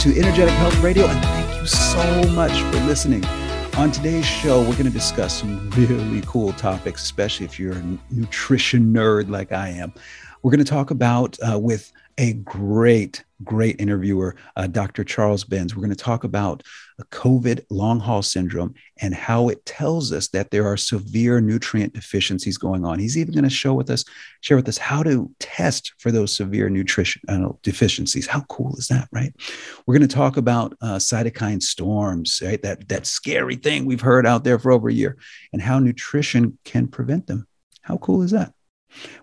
[0.00, 3.22] To Energetic Health Radio, and thank you so much for listening.
[3.76, 7.98] On today's show, we're going to discuss some really cool topics, especially if you're a
[8.10, 9.92] nutrition nerd like I am.
[10.42, 15.04] We're going to talk about uh, with a great, great interviewer, uh, Dr.
[15.04, 15.76] Charles Benz.
[15.76, 16.62] We're going to talk about
[17.06, 22.58] COVID long haul syndrome and how it tells us that there are severe nutrient deficiencies
[22.58, 22.98] going on.
[22.98, 24.04] He's even going to show with us,
[24.40, 28.26] share with us how to test for those severe nutrition uh, deficiencies.
[28.26, 29.32] How cool is that, right?
[29.86, 32.62] We're going to talk about uh, cytokine storms, right?
[32.62, 35.16] That that scary thing we've heard out there for over a year,
[35.52, 37.46] and how nutrition can prevent them.
[37.82, 38.52] How cool is that?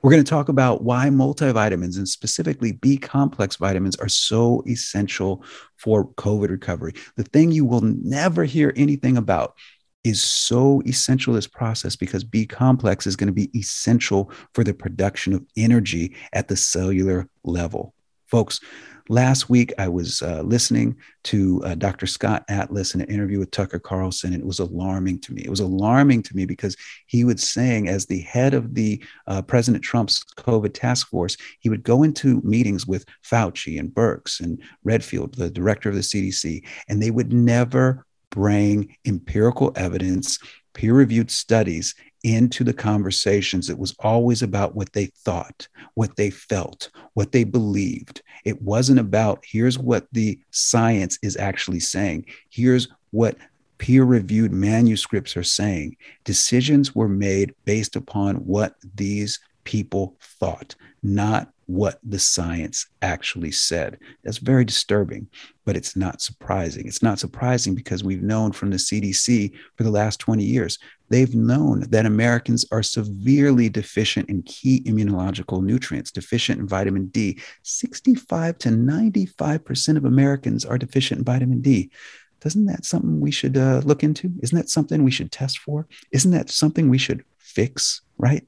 [0.02, 5.44] We're going to talk about why multivitamins and specifically B complex vitamins are so essential
[5.76, 6.94] for COVID recovery.
[7.16, 9.56] The thing you will never hear anything about
[10.04, 14.73] is so essential this process because B complex is going to be essential for the
[14.73, 17.94] production of energy at the cellular level.
[18.26, 18.60] Folks,
[19.09, 22.05] Last week, I was uh, listening to uh, Dr.
[22.08, 25.44] Scott Atlas in an interview with Tucker Carlson, and it was alarming to me.
[25.45, 29.41] It was alarming to me because he was saying, as the head of the uh,
[29.44, 34.61] President Trump's COVID task force, he would go into meetings with Fauci and Birx and
[34.83, 40.38] Redfield, the director of the CDC, and they would never bring empirical evidence,
[40.73, 41.95] peer reviewed studies
[42.28, 43.70] into the conversations.
[43.70, 48.22] It was always about what they thought, what they felt, what they believed.
[48.43, 53.38] It wasn't about here's what the science is actually saying, here's what
[53.77, 55.95] peer reviewed manuscripts are saying.
[56.26, 63.99] Decisions were made based upon what these people thought, not what the science actually said.
[64.23, 65.27] That's very disturbing,
[65.65, 66.88] but it's not surprising.
[66.88, 70.80] It's not surprising because we've known from the CDC for the last 20 years,
[71.10, 77.40] they've known that Americans are severely deficient in key immunological nutrients, deficient in vitamin D.
[77.64, 81.92] 65 to 95% of Americans are deficient in vitamin D.
[82.40, 84.32] Doesn't that something we should uh, look into?
[84.42, 85.88] Isn't that something we should test for?
[86.12, 88.45] Isn't that something we should fix, right?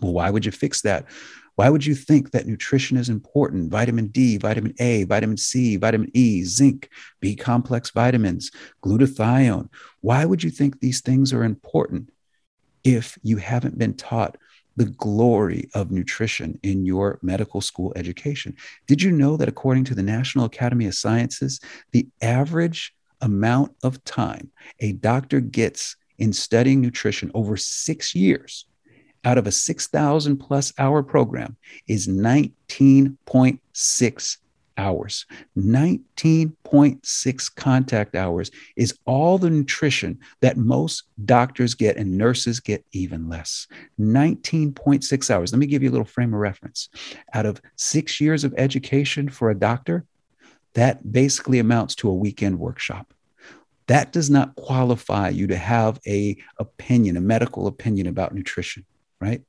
[0.00, 1.06] Well, why would you fix that?
[1.56, 3.70] Why would you think that nutrition is important?
[3.70, 6.90] Vitamin D, vitamin A, vitamin C, vitamin E, zinc,
[7.20, 8.50] B complex vitamins,
[8.84, 9.70] glutathione.
[10.02, 12.10] Why would you think these things are important
[12.84, 14.36] if you haven't been taught
[14.76, 18.54] the glory of nutrition in your medical school education?
[18.86, 21.58] Did you know that according to the National Academy of Sciences,
[21.92, 24.50] the average amount of time
[24.80, 28.66] a doctor gets in studying nutrition over six years
[29.26, 34.36] out of a 6,000 plus hour program is 19.6
[34.78, 35.26] hours.
[35.58, 43.28] 19.6 contact hours is all the nutrition that most doctors get and nurses get even
[43.28, 43.66] less.
[43.98, 45.52] 19.6 hours.
[45.52, 46.88] Let me give you a little frame of reference.
[47.34, 50.04] Out of six years of education for a doctor,
[50.74, 53.12] that basically amounts to a weekend workshop
[53.86, 58.84] that does not qualify you to have a opinion a medical opinion about nutrition
[59.20, 59.42] right?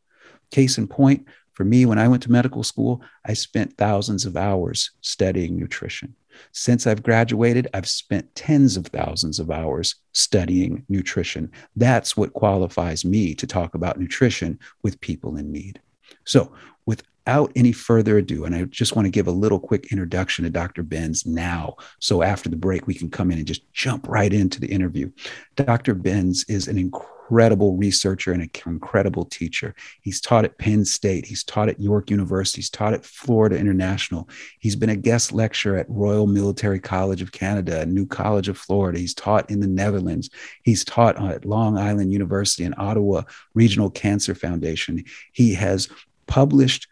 [0.52, 4.38] Case in point, for me, when I went to medical school, I spent thousands of
[4.38, 6.16] hours studying nutrition.
[6.52, 11.52] Since I've graduated, I've spent tens of thousands of hours studying nutrition.
[11.76, 15.82] That's what qualifies me to talk about nutrition with people in need.
[16.26, 16.52] So,
[16.86, 20.52] without any further ado, and I just want to give a little quick introduction to
[20.52, 20.84] Dr.
[20.84, 21.76] Benz now.
[22.00, 25.12] So, after the break, we can come in and just jump right into the interview.
[25.56, 25.96] Dr.
[25.96, 29.76] Benz is an incredible incredible researcher and an incredible teacher.
[30.02, 34.30] He's taught at Penn State, he's taught at York University, he's taught at Florida International.
[34.60, 39.00] He's been a guest lecturer at Royal Military College of Canada New College of Florida.
[39.00, 40.30] He's taught in the Netherlands.
[40.64, 43.24] He's taught at Long Island University and Ottawa
[43.54, 45.04] Regional Cancer Foundation.
[45.34, 45.90] He has
[46.28, 46.88] published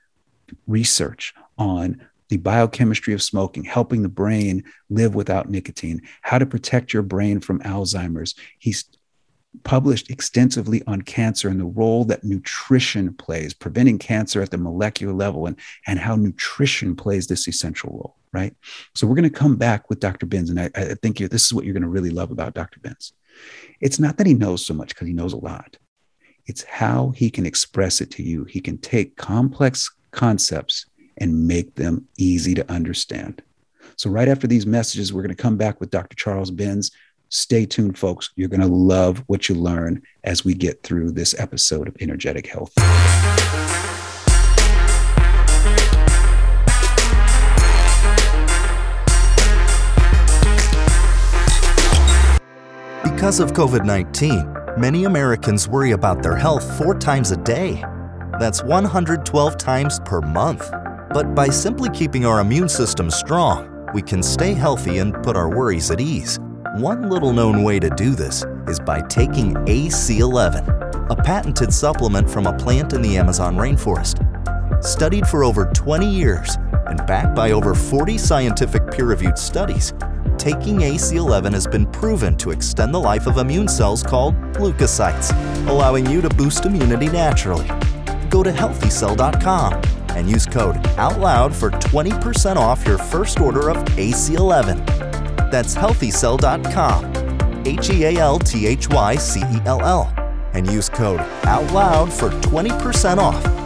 [0.68, 6.92] research on the biochemistry of smoking, helping the brain live without nicotine, how to protect
[6.92, 8.36] your brain from Alzheimer's.
[8.58, 8.86] He's
[9.64, 15.14] published extensively on cancer and the role that nutrition plays, preventing cancer at the molecular
[15.14, 15.58] level, and,
[15.88, 18.56] and how nutrition plays this essential role, right?
[18.94, 20.26] So we're going to come back with Dr.
[20.26, 22.80] Benz, and I, I think this is what you're going to really love about Dr.
[22.80, 23.14] Benz.
[23.82, 25.78] It's not that he knows so much because he knows a lot.
[26.46, 28.46] It's how he can express it to you.
[28.46, 30.86] He can take complex concepts
[31.18, 33.42] and make them easy to understand.
[33.98, 36.16] So, right after these messages, we're going to come back with Dr.
[36.16, 36.92] Charles Benz.
[37.30, 38.30] Stay tuned, folks.
[38.36, 42.48] You're going to love what you learn as we get through this episode of Energetic
[42.48, 42.74] Health.
[53.04, 57.84] Because of COVID 19, many Americans worry about their health four times a day.
[58.40, 60.70] That's 112 times per month.
[61.12, 65.50] But by simply keeping our immune system strong, we can stay healthy and put our
[65.50, 66.40] worries at ease.
[66.76, 72.48] One little known way to do this is by taking AC11, a patented supplement from
[72.48, 74.20] a plant in the Amazon rainforest.
[74.84, 76.58] Studied for over 20 years
[76.88, 79.94] and backed by over 40 scientific peer reviewed studies,
[80.38, 85.32] taking AC11 has been proven to extend the life of immune cells called leukocytes,
[85.70, 87.68] allowing you to boost immunity naturally.
[88.30, 95.05] Go to healthycell.com and use code OUTLOUD for 20% off your first order of AC11.
[95.52, 100.14] That's healthycell.com, H E A L T H Y C E L L,
[100.54, 103.66] and use code OUTLOUD for 20% off.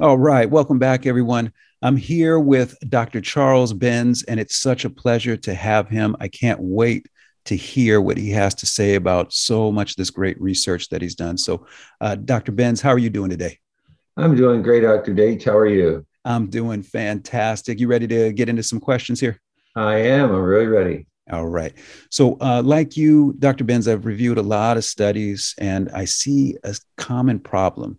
[0.00, 0.48] All right.
[0.48, 1.52] Welcome back, everyone.
[1.82, 3.20] I'm here with Dr.
[3.20, 6.14] Charles Benz, and it's such a pleasure to have him.
[6.20, 7.08] I can't wait
[7.48, 11.02] to hear what he has to say about so much of this great research that
[11.02, 11.36] he's done.
[11.36, 11.66] So,
[12.00, 12.52] uh, Dr.
[12.52, 13.58] Benz, how are you doing today?
[14.16, 15.12] I'm doing great, Dr.
[15.14, 15.44] Date.
[15.44, 16.06] How are you?
[16.24, 17.80] I'm doing fantastic.
[17.80, 19.40] You ready to get into some questions here?
[19.76, 20.30] I am.
[20.30, 21.06] I'm really ready.
[21.30, 21.74] All right.
[22.10, 23.64] So, uh, like you, Dr.
[23.64, 27.98] Benz, I've reviewed a lot of studies and I see a common problem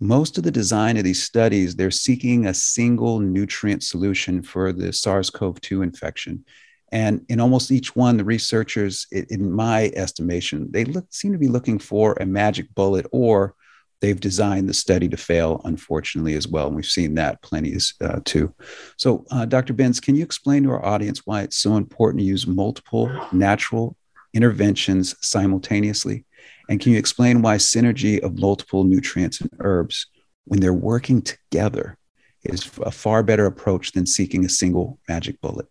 [0.00, 4.92] most of the design of these studies, they're seeking a single nutrient solution for the
[4.92, 6.44] SARS CoV 2 infection.
[6.94, 11.48] And in almost each one, the researchers, in my estimation, they look, seem to be
[11.48, 13.56] looking for a magic bullet or
[14.00, 16.68] they've designed the study to fail, unfortunately, as well.
[16.68, 18.54] And we've seen that plenty uh, too.
[18.96, 19.72] So, uh, Dr.
[19.72, 23.96] Benz, can you explain to our audience why it's so important to use multiple natural
[24.32, 26.24] interventions simultaneously?
[26.68, 30.06] And can you explain why synergy of multiple nutrients and herbs,
[30.44, 31.98] when they're working together,
[32.44, 35.66] is a far better approach than seeking a single magic bullet?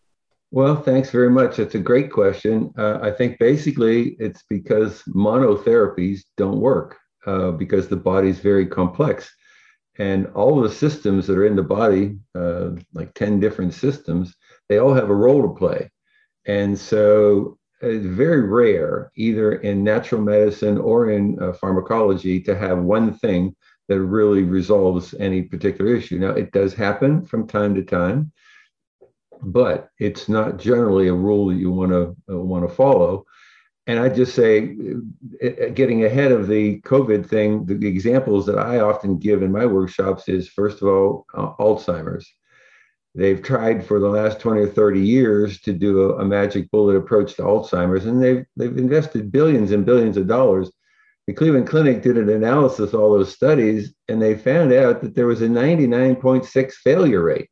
[0.54, 1.58] Well, thanks very much.
[1.58, 2.72] That's a great question.
[2.78, 8.68] Uh, I think basically it's because monotherapies don't work uh, because the body is very
[8.68, 9.34] complex.
[9.98, 14.36] And all the systems that are in the body, uh, like 10 different systems,
[14.70, 15.90] they all have a role to play.
[16.46, 22.78] And so it's very rare, either in natural medicine or in uh, pharmacology, to have
[22.78, 23.56] one thing
[23.88, 26.20] that really resolves any particular issue.
[26.20, 28.32] Now, it does happen from time to time,
[29.44, 33.26] but it's not generally a rule that you want to uh, want to follow.
[33.86, 34.78] And I just say,
[35.44, 39.44] uh, uh, getting ahead of the COVID thing, the, the, examples that I often give
[39.44, 42.34] in my workshops is first of all, uh, Alzheimer's.
[43.16, 46.96] They've tried for the last 20 or 30 years to do a, a, magic bullet
[46.96, 50.72] approach to Alzheimer's, and they've, they've invested billions and billions of dollars.
[51.28, 55.14] The Cleveland Clinic did an analysis of all those studies, and they found out that
[55.14, 57.50] there was a 99.6 failure rate,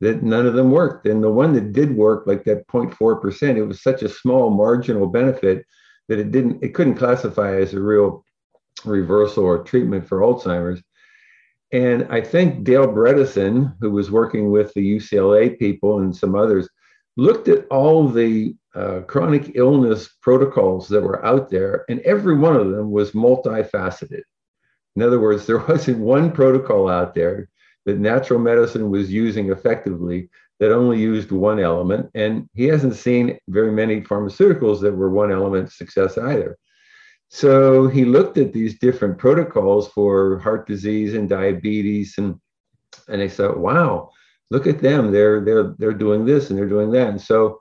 [0.00, 1.06] that none of them worked.
[1.06, 5.06] And the one that did work, like that 0.4%, it was such a small marginal
[5.06, 5.66] benefit
[6.08, 8.24] that it didn't, it couldn't classify as a real
[8.84, 10.82] reversal or treatment for Alzheimer's.
[11.72, 16.68] And I think Dale Bredesen, who was working with the UCLA people and some others,
[17.16, 22.56] looked at all the uh, chronic illness protocols that were out there, and every one
[22.56, 24.22] of them was multifaceted.
[24.96, 27.48] In other words, there wasn't one protocol out there
[27.86, 32.10] that natural medicine was using effectively that only used one element.
[32.14, 36.58] And he hasn't seen very many pharmaceuticals that were one element success either.
[37.28, 42.38] So he looked at these different protocols for heart disease and diabetes, and
[43.08, 44.10] and they thought, wow,
[44.50, 45.12] look at them.
[45.12, 47.08] They're they're they're doing this and they're doing that.
[47.08, 47.60] And so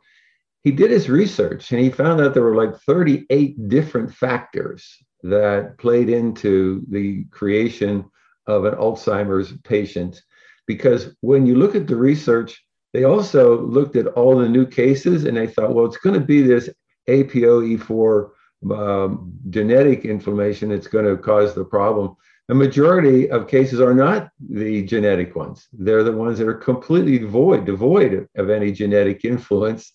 [0.64, 5.78] he did his research and he found out there were like 38 different factors that
[5.78, 8.06] played into the creation
[8.50, 10.22] of an Alzheimer's patient.
[10.68, 12.62] Because when you look at the research,
[12.94, 16.26] they also looked at all the new cases and they thought, well, it's going to
[16.26, 16.70] be this
[17.08, 18.30] APOE4
[18.72, 22.16] um, genetic inflammation that's going to cause the problem.
[22.48, 25.68] The majority of cases are not the genetic ones.
[25.72, 29.94] They're the ones that are completely void, devoid of any genetic influence.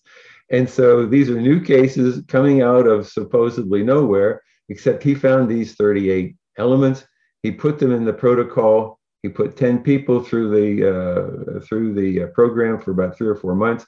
[0.49, 5.75] And so these are new cases coming out of supposedly nowhere, except he found these
[5.75, 7.05] 38 elements.
[7.45, 8.99] He put them in the protocol.
[9.21, 13.35] He put 10 people through the uh, through the uh, program for about three or
[13.35, 13.85] four months,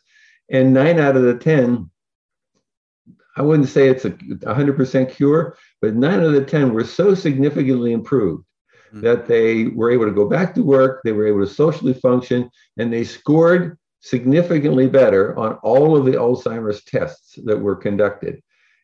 [0.51, 1.89] and nine out of the 10,
[3.35, 7.15] I wouldn't say it's a 100% cure, but nine out of the 10 were so
[7.15, 8.45] significantly improved
[8.89, 9.01] mm-hmm.
[9.01, 12.51] that they were able to go back to work, they were able to socially function,
[12.77, 18.39] and they scored significantly better on all of the Alzheimer's tests that were conducted.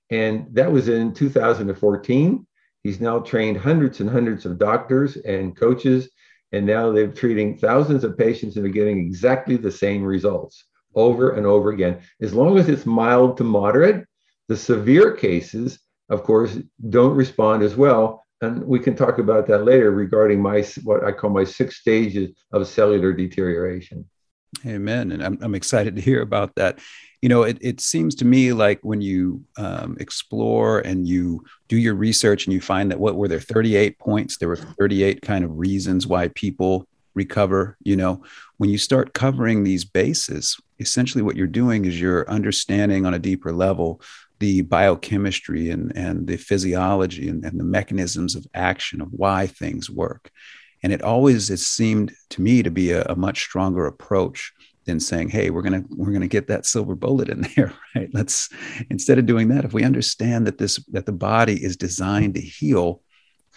[0.10, 2.48] And that was in 2014.
[2.84, 6.10] He's now trained hundreds and hundreds of doctors and coaches,
[6.52, 11.32] and now they're treating thousands of patients and are getting exactly the same results over
[11.32, 12.02] and over again.
[12.22, 14.06] As long as it's mild to moderate,
[14.50, 16.58] the severe cases, of course,
[16.90, 18.26] don't respond as well.
[18.42, 22.32] And we can talk about that later regarding my what I call my six stages
[22.52, 24.06] of cellular deterioration.
[24.66, 25.12] Amen.
[25.12, 26.80] And I'm, I'm excited to hear about that.
[27.22, 31.78] You know, it, it seems to me like when you um, explore and you do
[31.78, 35.46] your research and you find that what were there 38 points, there were 38 kind
[35.46, 37.78] of reasons why people recover.
[37.84, 38.24] You know,
[38.58, 43.20] when you start covering these bases, essentially what you're doing is you're understanding on a
[43.20, 44.02] deeper level
[44.40, 49.90] the biochemistry and, and the physiology and, and the mechanisms of action of why things
[49.90, 50.32] work.
[50.84, 54.54] And it always it seemed to me to be a, a much stronger approach
[54.86, 58.10] than saying, "Hey, we're gonna we're gonna get that silver bullet in there." Right?
[58.14, 58.50] Let's
[58.90, 62.42] instead of doing that, if we understand that this that the body is designed to
[62.42, 63.02] heal,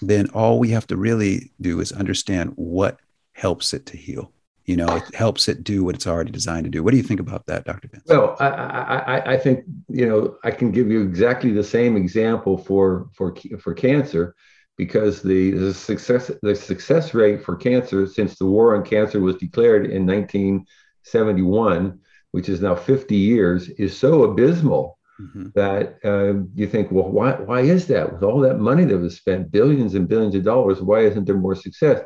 [0.00, 3.00] then all we have to really do is understand what
[3.33, 4.33] helps it to heal.
[4.64, 6.83] You know, it helps it do what it's already designed to do.
[6.83, 7.87] What do you think about that, Dr.
[7.87, 8.02] Benz?
[8.09, 12.59] Well, I, I, I think you know I can give you exactly the same example
[12.59, 14.35] for for for cancer
[14.76, 19.37] because the, the success the success rate for cancer since the war on cancer was
[19.37, 21.99] declared in 1971,
[22.33, 25.49] which is now 50 years, is so abysmal mm-hmm.
[25.54, 28.12] that uh, you think, well, why why is that?
[28.12, 31.37] With all that money that was spent, billions and billions of dollars, why isn't there
[31.37, 32.02] more success?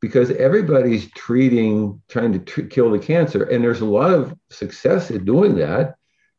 [0.00, 5.10] Because everybody's treating, trying to tr- kill the cancer, and there's a lot of success
[5.10, 5.94] in doing that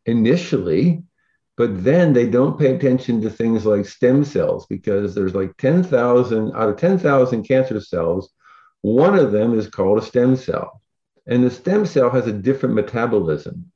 [0.05, 1.01] initially
[1.55, 6.51] but then they don't pay attention to things like stem cells because there's like 10,000
[6.55, 8.31] out of 10,000 cancer cells,
[8.81, 10.81] one of them is called a stem cell.
[11.27, 13.71] And the stem cell has a different metabolism.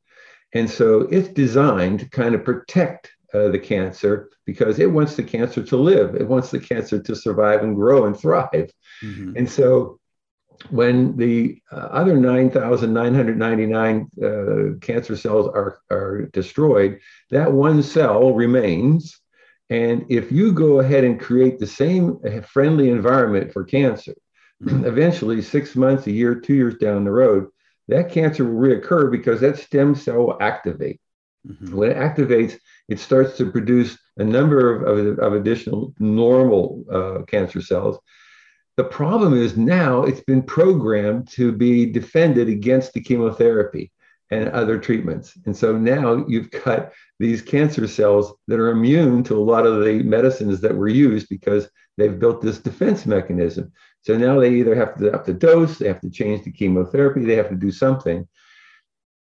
[0.53, 5.23] And so it's designed to kind of protect uh, the cancer because it wants the
[5.23, 6.15] cancer to live.
[6.15, 8.71] It wants the cancer to survive and grow and thrive.
[9.03, 9.33] Mm-hmm.
[9.37, 9.99] And so
[10.69, 16.99] when the uh, other 9,999 uh, cancer cells are, are destroyed,
[17.29, 19.19] that one cell remains.
[19.69, 24.15] And if you go ahead and create the same friendly environment for cancer,
[24.63, 24.85] mm-hmm.
[24.85, 27.47] eventually, six months, a year, two years down the road,
[27.87, 30.99] that cancer will reoccur because that stem cell will activate.
[31.47, 31.75] Mm-hmm.
[31.75, 32.57] When it activates,
[32.89, 37.99] it starts to produce a number of, of, of additional normal uh, cancer cells
[38.77, 43.91] the problem is now it's been programmed to be defended against the chemotherapy
[44.29, 45.33] and other treatments.
[45.45, 49.83] And so now you've cut these cancer cells that are immune to a lot of
[49.83, 51.67] the medicines that were used because
[51.97, 53.71] they've built this defense mechanism.
[54.01, 57.25] So now they either have to up the dose, they have to change the chemotherapy,
[57.25, 58.27] they have to do something.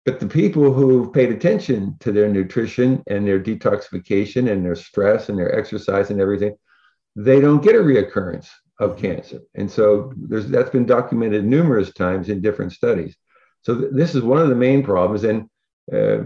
[0.04, 5.28] But the people who've paid attention to their nutrition and their detoxification and their stress
[5.28, 6.56] and their exercise and everything,
[7.14, 8.48] they don't get a reoccurrence
[8.80, 9.40] of cancer.
[9.54, 13.16] And so there's, that's been documented numerous times in different studies.
[13.62, 15.24] So th- this is one of the main problems.
[15.24, 15.48] And
[15.92, 16.24] uh,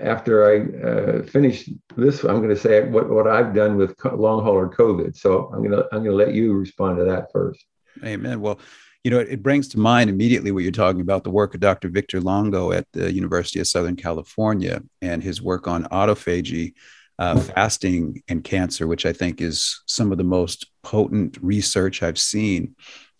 [0.00, 4.14] after I uh, finish this, I'm going to say what, what I've done with co-
[4.14, 5.16] long hauler COVID.
[5.16, 7.64] So I'm going to I'm going to let you respond to that first.
[8.04, 8.40] Amen.
[8.40, 8.60] Well,
[9.02, 11.60] you know, it, it, brings to mind immediately what you're talking about the work of
[11.60, 11.88] Dr.
[11.88, 16.74] Valter Longo at the University of Southern California and his work on autophagy
[17.20, 22.18] uh, fasting and cancer, which I think is some of the most potent research I've
[22.18, 22.74] seen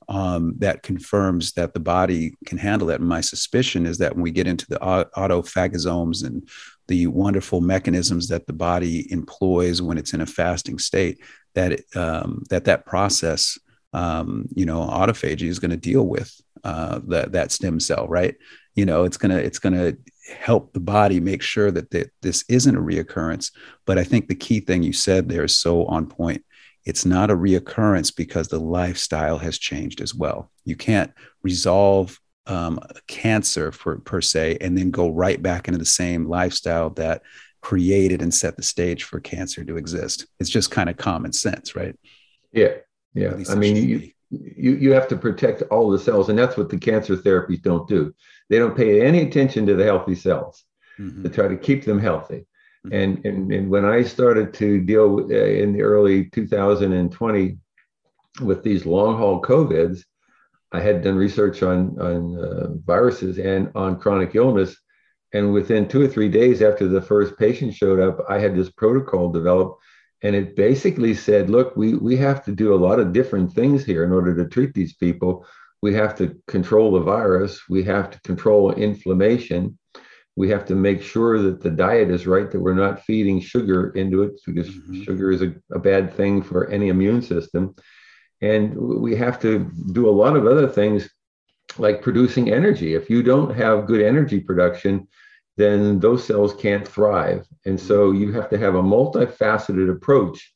[0.08, 3.02] um, that confirms that the body can handle that.
[3.02, 6.48] My suspicion is that when we get into the autophagosomes and
[6.88, 11.20] the wonderful mechanisms that the body employs when it's in a fasting state,
[11.54, 13.58] that it, um, that that process,
[13.92, 18.34] um, you know, autophagy is going to deal with uh, that that stem cell, right?
[18.74, 19.92] You know, it's gonna it's gonna
[20.30, 23.52] help the body make sure that, that this isn't a reoccurrence.
[23.86, 26.44] But I think the key thing you said there is so on point.
[26.84, 30.50] It's not a reoccurrence because the lifestyle has changed as well.
[30.64, 35.84] You can't resolve um, cancer for, per se and then go right back into the
[35.84, 37.22] same lifestyle that
[37.60, 40.26] created and set the stage for cancer to exist.
[40.38, 41.94] It's just kind of common sense, right?
[42.52, 42.76] Yeah.
[43.14, 43.34] Yeah.
[43.50, 46.78] I mean, you, you, you have to protect all the cells, and that's what the
[46.78, 48.14] cancer therapies don't do.
[48.50, 50.64] They don't pay any attention to the healthy cells
[50.98, 51.22] mm-hmm.
[51.22, 52.46] to try to keep them healthy.
[52.84, 52.92] Mm-hmm.
[52.92, 57.56] And, and, and when I started to deal with, uh, in the early 2020
[58.42, 60.04] with these long haul COVIDs,
[60.72, 64.76] I had done research on, on uh, viruses and on chronic illness.
[65.32, 68.70] And within two or three days after the first patient showed up, I had this
[68.70, 69.80] protocol developed.
[70.22, 73.84] And it basically said, look, we, we have to do a lot of different things
[73.84, 75.46] here in order to treat these people.
[75.82, 79.78] We have to control the virus, we have to control inflammation,
[80.36, 83.90] we have to make sure that the diet is right, that we're not feeding sugar
[83.90, 85.02] into it because mm-hmm.
[85.02, 87.74] sugar is a, a bad thing for any immune system.
[88.40, 91.08] And we have to do a lot of other things
[91.78, 92.94] like producing energy.
[92.94, 95.08] If you don't have good energy production,
[95.56, 97.46] then those cells can't thrive.
[97.66, 100.52] And so you have to have a multifaceted approach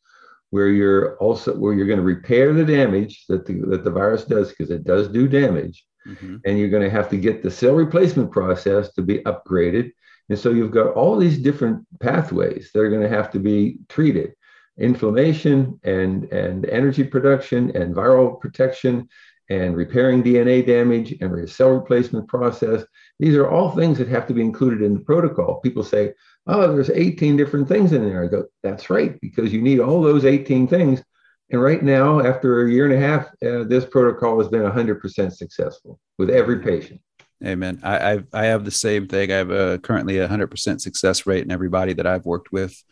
[0.54, 4.24] where you're also where you're going to repair the damage that the, that the virus
[4.24, 5.84] does because it does do damage.
[6.06, 6.36] Mm-hmm.
[6.44, 9.90] And you're going to have to get the cell replacement process to be upgraded.
[10.28, 13.78] And so you've got all these different pathways that are going to have to be
[13.88, 14.34] treated
[14.78, 19.08] inflammation and, and energy production and viral protection
[19.50, 22.84] and repairing DNA damage and cell replacement process.
[23.18, 25.60] These are all things that have to be included in the protocol.
[25.60, 26.12] People say,
[26.46, 28.24] oh, there's 18 different things in there.
[28.24, 31.02] I go, that's right, because you need all those 18 things.
[31.50, 35.32] And right now, after a year and a half, uh, this protocol has been 100%
[35.32, 37.00] successful with every patient.
[37.44, 37.80] Amen.
[37.82, 39.30] I, I've, I have the same thing.
[39.30, 42.82] I have a, currently a 100% success rate in everybody that I've worked with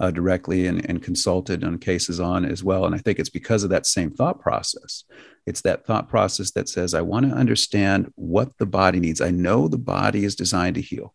[0.00, 2.86] uh, directly and, and consulted on cases on as well.
[2.86, 5.04] And I think it's because of that same thought process.
[5.46, 9.20] It's that thought process that says, I want to understand what the body needs.
[9.20, 11.14] I know the body is designed to heal,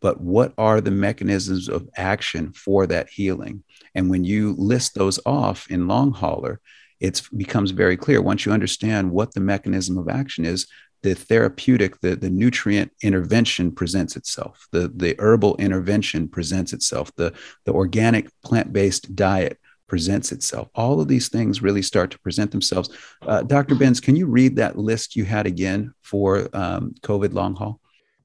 [0.00, 3.62] but what are the mechanisms of action for that healing?
[3.94, 6.60] And when you list those off in long hauler,
[7.00, 10.66] it becomes very clear once you understand what the mechanism of action is
[11.02, 14.66] the therapeutic, the, the nutrient intervention presents itself.
[14.70, 17.10] The, the herbal intervention presents itself.
[17.16, 17.32] The,
[17.64, 20.68] the organic plant based diet presents itself.
[20.74, 22.90] All of these things really start to present themselves.
[23.22, 23.74] Uh, Dr.
[23.74, 27.79] Benz, can you read that list you had again for um, COVID long haul?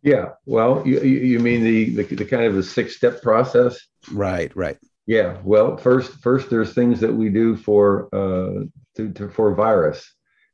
[0.05, 0.33] Yeah.
[0.45, 3.79] Well, you, you mean the, the, the kind of the six step process?
[4.11, 4.77] Right, right.
[5.07, 5.37] Yeah.
[5.43, 8.65] Well, first, first there's things that we do for uh,
[8.97, 10.13] to, to, for virus.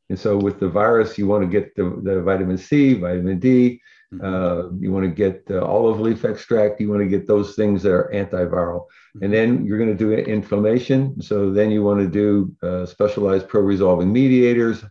[0.10, 3.82] And so with the virus, you want to get the, the vitamin C, vitamin D,
[4.14, 4.26] mm-hmm.
[4.26, 7.84] uh, you want to get the olive leaf extract, you want to get those things
[7.84, 8.86] that are antiviral.
[8.86, 9.24] Mm-hmm.
[9.24, 11.22] And then you're going to do inflammation.
[11.22, 14.82] So then you want to do uh, specialized pro-resolving mediators,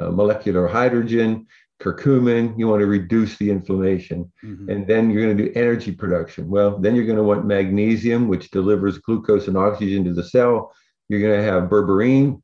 [0.00, 1.46] uh, molecular hydrogen,
[1.80, 2.58] curcumin.
[2.58, 4.30] You want to reduce the inflammation.
[4.44, 4.70] Mm-hmm.
[4.70, 6.48] And then you're going to do energy production.
[6.48, 10.72] Well, then you're going to want magnesium, which delivers glucose and oxygen to the cell.
[11.08, 12.42] You're going to have berberine,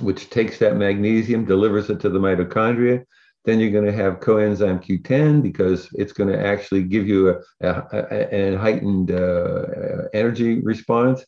[0.00, 3.04] which takes that magnesium, delivers it to the mitochondria.
[3.44, 7.36] Then you're going to have coenzyme Q10 because it's going to actually give you a,
[7.62, 11.24] a, a heightened uh, energy response.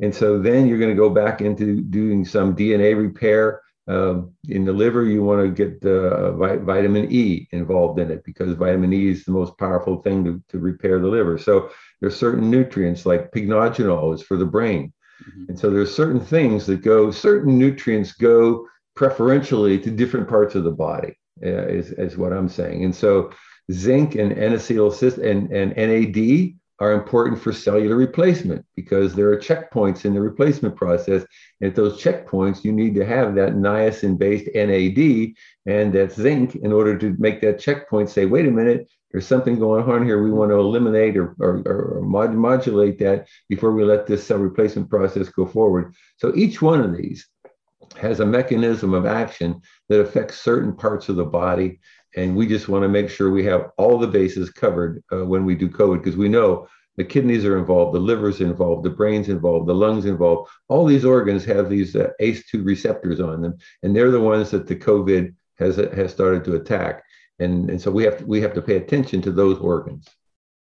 [0.00, 3.62] And so then you're going to go back into doing some DNA repair.
[3.86, 8.52] Uh, in the liver, you want to get uh, vitamin E involved in it because
[8.54, 11.36] vitamin E is the most powerful thing to, to repair the liver.
[11.36, 11.70] So
[12.00, 14.92] there's certain nutrients like pycnogenol is for the brain.
[15.28, 15.44] Mm-hmm.
[15.50, 18.66] And so there's certain things that go, certain nutrients go
[18.96, 22.84] preferentially to different parts of the body, uh, is, is what I'm saying.
[22.84, 23.32] And so
[23.70, 30.04] zinc and N-acetyl and, and NAD are important for cellular replacement because there are checkpoints
[30.04, 31.24] in the replacement process.
[31.60, 35.34] And at those checkpoints, you need to have that niacin based NAD
[35.66, 39.60] and that zinc in order to make that checkpoint say, wait a minute, there's something
[39.60, 40.20] going on here.
[40.20, 44.38] We want to eliminate or, or, or mod- modulate that before we let this cell
[44.38, 45.94] replacement process go forward.
[46.16, 47.28] So each one of these
[47.96, 51.78] has a mechanism of action that affects certain parts of the body.
[52.16, 55.44] And we just want to make sure we have all the bases covered uh, when
[55.44, 59.28] we do COVID, because we know the kidneys are involved, the liver's involved, the brain's
[59.28, 60.50] involved, the lungs involved.
[60.68, 64.66] All these organs have these uh, ACE2 receptors on them, and they're the ones that
[64.66, 67.02] the COVID has, has started to attack.
[67.40, 70.08] And, and so we have to, we have to pay attention to those organs.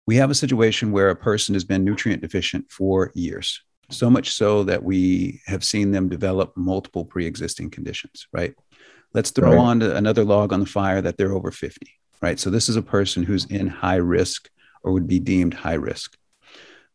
[0.08, 4.34] We have a situation where a person has been nutrient deficient for years so much
[4.34, 8.56] so that we have seen them develop multiple pre-existing conditions right
[9.16, 9.58] let's throw right.
[9.58, 11.88] on another log on the fire that they're over 50
[12.22, 14.50] right so this is a person who's in high risk
[14.84, 16.18] or would be deemed high risk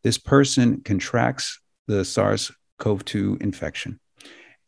[0.02, 3.98] this person contracts the sars-cov-2 infection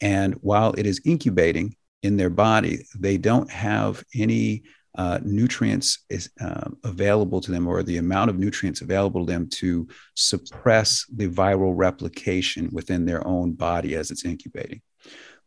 [0.00, 4.62] and while it is incubating in their body they don't have any
[4.94, 9.48] uh, nutrients is uh, available to them or the amount of nutrients available to them
[9.48, 14.82] to suppress the viral replication within their own body as it's incubating.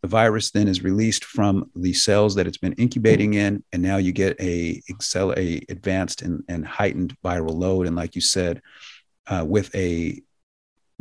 [0.05, 3.97] The virus then is released from the cells that it's been incubating in, and now
[3.97, 4.79] you get a,
[5.17, 7.87] a advanced and, and heightened viral load.
[7.87, 8.61] And like you said,
[9.25, 10.21] uh, with a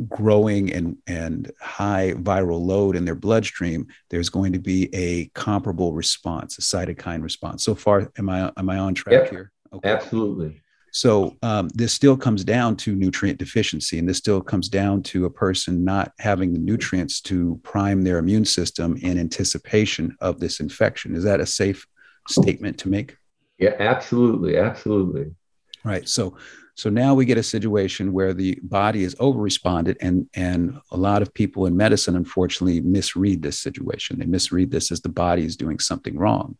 [0.09, 5.93] growing and and high viral load in their bloodstream, there's going to be a comparable
[5.93, 7.63] response, a cytokine response.
[7.63, 9.51] So far, am I am I on track yep, here?
[9.71, 9.87] Okay.
[9.87, 10.63] Absolutely.
[10.95, 15.25] So um, this still comes down to nutrient deficiency, and this still comes down to
[15.25, 20.61] a person not having the nutrients to prime their immune system in anticipation of this
[20.61, 21.13] infection.
[21.13, 21.85] Is that a safe
[22.29, 23.17] statement to make?
[23.57, 25.35] Yeah, absolutely, absolutely.
[25.83, 26.07] Right.
[26.07, 26.37] So
[26.75, 31.21] so now we get a situation where the body is over-responded, and and a lot
[31.21, 34.17] of people in medicine, unfortunately, misread this situation.
[34.17, 36.55] They misread this as the body is doing something wrong,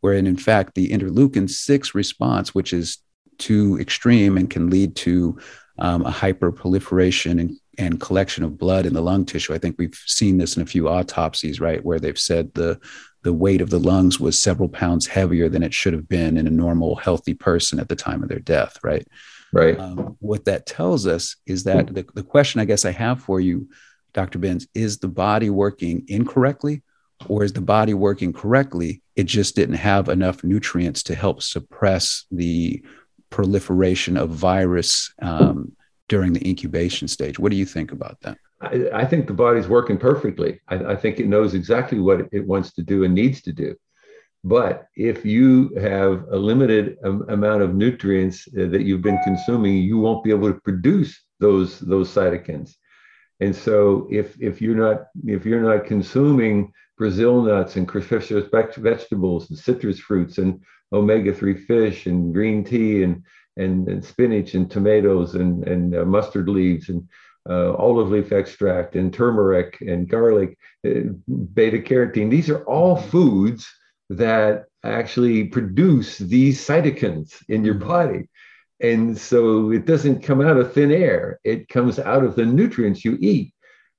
[0.00, 2.98] wherein in fact the interleukin six response, which is
[3.38, 5.38] too extreme and can lead to
[5.78, 9.54] um, a hyperproliferation and, and collection of blood in the lung tissue.
[9.54, 12.80] I think we've seen this in a few autopsies, right, where they've said the
[13.22, 16.46] the weight of the lungs was several pounds heavier than it should have been in
[16.46, 19.06] a normal, healthy person at the time of their death, right?
[19.52, 19.78] Right.
[19.78, 23.40] Um, what that tells us is that the, the question I guess I have for
[23.40, 23.68] you,
[24.12, 24.38] Dr.
[24.38, 26.82] Benz, is the body working incorrectly
[27.28, 29.02] or is the body working correctly?
[29.16, 32.84] It just didn't have enough nutrients to help suppress the
[33.30, 35.72] proliferation of virus um,
[36.08, 37.38] during the incubation stage.
[37.38, 38.38] What do you think about that?
[38.60, 40.60] I, I think the body's working perfectly.
[40.68, 43.76] I, I, think it knows exactly what it wants to do and needs to do.
[44.44, 49.98] But if you have a limited amount of nutrients uh, that you've been consuming, you
[49.98, 52.76] won't be able to produce those those cytokines.
[53.40, 59.50] And so, if if you're not if you're not consuming Brazil nuts and cruciferous vegetables
[59.50, 60.60] and citrus fruits and
[60.92, 63.24] omega-3 fish and green tea and,
[63.56, 67.08] and, and spinach and tomatoes and, and uh, mustard leaves and
[67.48, 71.10] uh, olive leaf extract and turmeric and garlic, uh,
[71.54, 72.30] beta carotene.
[72.30, 73.66] These are all foods
[74.10, 77.88] that actually produce these cytokines in your mm-hmm.
[77.88, 78.28] body.
[78.80, 83.04] And so it doesn't come out of thin air, it comes out of the nutrients
[83.04, 83.52] you eat.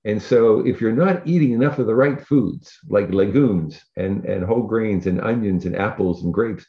[0.06, 4.44] And so if you're not eating enough of the right foods like legumes and, and
[4.46, 6.66] whole grains and onions and apples and grapes,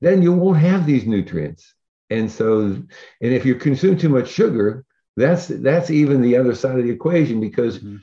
[0.00, 1.74] then you won't have these nutrients.
[2.10, 2.86] And so, and
[3.20, 4.84] if you consume too much sugar,
[5.16, 7.96] that's that's even the other side of the equation because mm-hmm.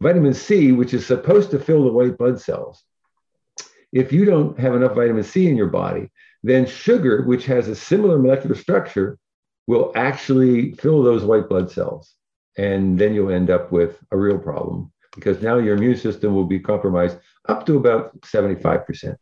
[0.00, 2.84] vitamin C, which is supposed to fill the white blood cells,
[3.92, 6.10] if you don't have enough vitamin C in your body,
[6.42, 9.18] then sugar, which has a similar molecular structure,
[9.66, 12.14] will actually fill those white blood cells.
[12.58, 16.44] And then you'll end up with a real problem because now your immune system will
[16.44, 19.16] be compromised up to about 75%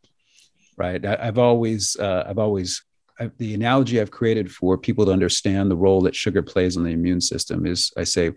[0.77, 1.05] right?
[1.05, 2.83] I, have always, uh, I've always,
[3.19, 6.85] I, the analogy I've created for people to understand the role that sugar plays in
[6.85, 8.33] the immune system is I say,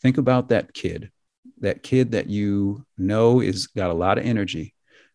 [0.00, 1.10] think about that kid,
[1.60, 4.74] that kid that you know is got a lot of energy,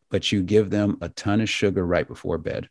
[0.10, 2.70] but you give them a ton of sugar right before bed.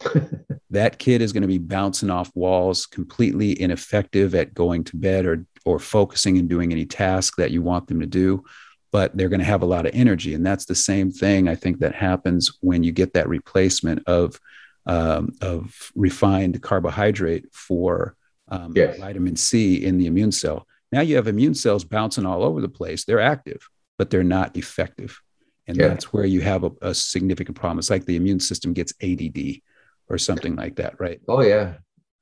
[0.70, 5.26] that kid is going to be bouncing off walls, completely ineffective at going to bed
[5.26, 8.44] or or focusing and doing any task that you want them to do
[8.92, 10.34] but they're going to have a lot of energy.
[10.34, 14.40] And that's the same thing I think that happens when you get that replacement of
[14.86, 18.16] um, of refined carbohydrate for
[18.48, 18.98] um, yes.
[18.98, 20.66] vitamin C in the immune cell.
[20.90, 23.04] Now you have immune cells bouncing all over the place.
[23.04, 23.68] They're active,
[23.98, 25.20] but they're not effective.
[25.68, 25.88] And yeah.
[25.88, 27.78] that's where you have a, a, significant problem.
[27.78, 29.60] It's like the immune system gets ADD
[30.08, 31.20] or something like that, right?
[31.28, 31.74] Oh, yeah.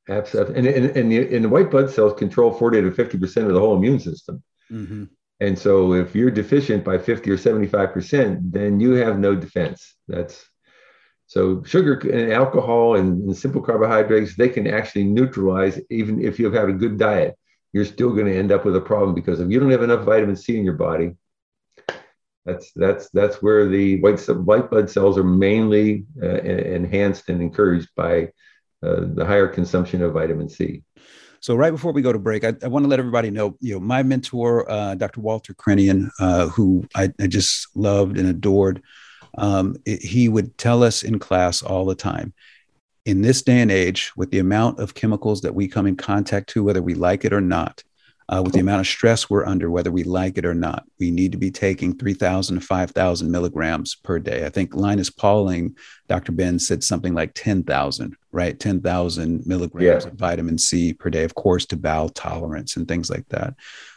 [0.08, 0.56] Absolutely.
[0.56, 3.60] And, and, and, the, and the white blood cells control 40 to 50% of the
[3.60, 4.42] whole immune system.
[4.70, 5.04] Mm-hmm.
[5.40, 9.94] And so if you're deficient by 50 or 75%, then you have no defense.
[10.08, 10.48] That's
[11.26, 16.50] so sugar and alcohol and, and simple carbohydrates, they can actually neutralize even if you
[16.50, 17.36] have a good diet.
[17.72, 20.04] You're still going to end up with a problem because if you don't have enough
[20.04, 21.12] vitamin C in your body,
[22.46, 27.90] that's that's that's where the white white blood cells are mainly uh, enhanced and encouraged
[27.94, 28.30] by
[28.82, 30.82] uh, the higher consumption of vitamin C.
[31.40, 33.74] So right before we go to break, I, I want to let everybody know, you
[33.74, 35.20] know, my mentor, uh, Dr.
[35.20, 38.82] Walter Crinnion, uh, who I, I, just loved and adored,
[39.36, 42.32] um, it, he would tell us in class all the time,
[43.04, 46.48] in this day and age, with the amount of chemicals that we come in contact
[46.50, 47.84] to, whether we like it or not,
[48.28, 50.84] uh, with the amount of stress we're under, whether we like it or not.
[50.98, 54.44] We need to be taking 3,000 to 5,000 milligrams per day.
[54.44, 55.76] I think Linus Pauling,
[56.08, 56.32] Dr.
[56.32, 58.58] Benz said something like 10,000, right?
[58.58, 60.10] 10,000 milligrams yeah.
[60.10, 63.54] of vitamin C per day, of course, to bowel tolerance and things like that.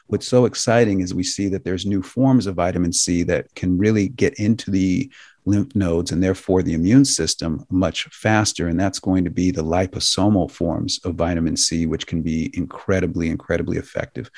[0.08, 3.78] What's so exciting is we see that there's new forms of vitamin C that can
[3.78, 5.12] really get into the
[5.46, 8.68] lymph nodes and therefore the immune system much faster.
[8.68, 13.30] And that's going to be the liposomal forms of vitamin C, which can be incredibly,
[13.30, 14.30] incredibly effective.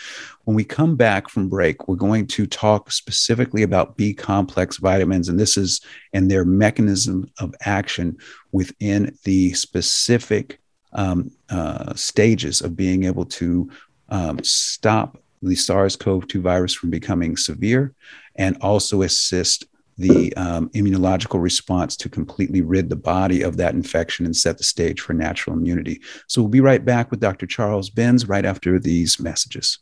[0.45, 5.29] When we come back from break, we're going to talk specifically about B complex vitamins,
[5.29, 5.81] and this is
[6.13, 8.17] and their mechanism of action
[8.51, 10.59] within the specific
[10.93, 13.69] um, uh, stages of being able to
[14.09, 17.93] um, stop the SARS CoV 2 virus from becoming severe
[18.35, 19.65] and also assist
[19.97, 24.63] the um, immunological response to completely rid the body of that infection and set the
[24.63, 26.01] stage for natural immunity.
[26.27, 27.45] So we'll be right back with Dr.
[27.45, 29.79] Charles Benz right after these messages.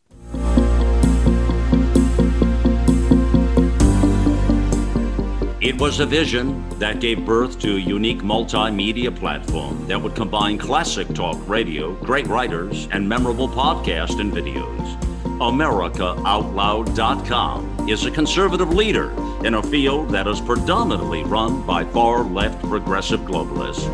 [5.62, 10.58] It was a vision that gave birth to a unique multimedia platform that would combine
[10.58, 15.00] classic talk radio, great writers, and memorable podcasts and videos.
[15.40, 22.62] AmericaOutloud.com is a conservative leader in a field that is predominantly run by far left
[22.62, 23.88] progressive globalists.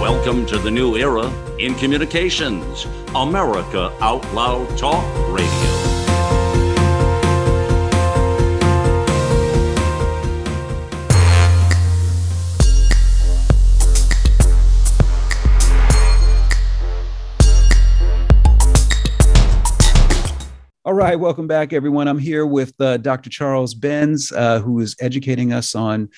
[0.00, 5.67] Welcome to the new era in communications, America Out Loud Talk Radio.
[20.98, 22.08] Right, welcome back, everyone.
[22.08, 23.30] I'm here with uh, Dr.
[23.30, 26.08] Charles Benz, uh, who is educating us on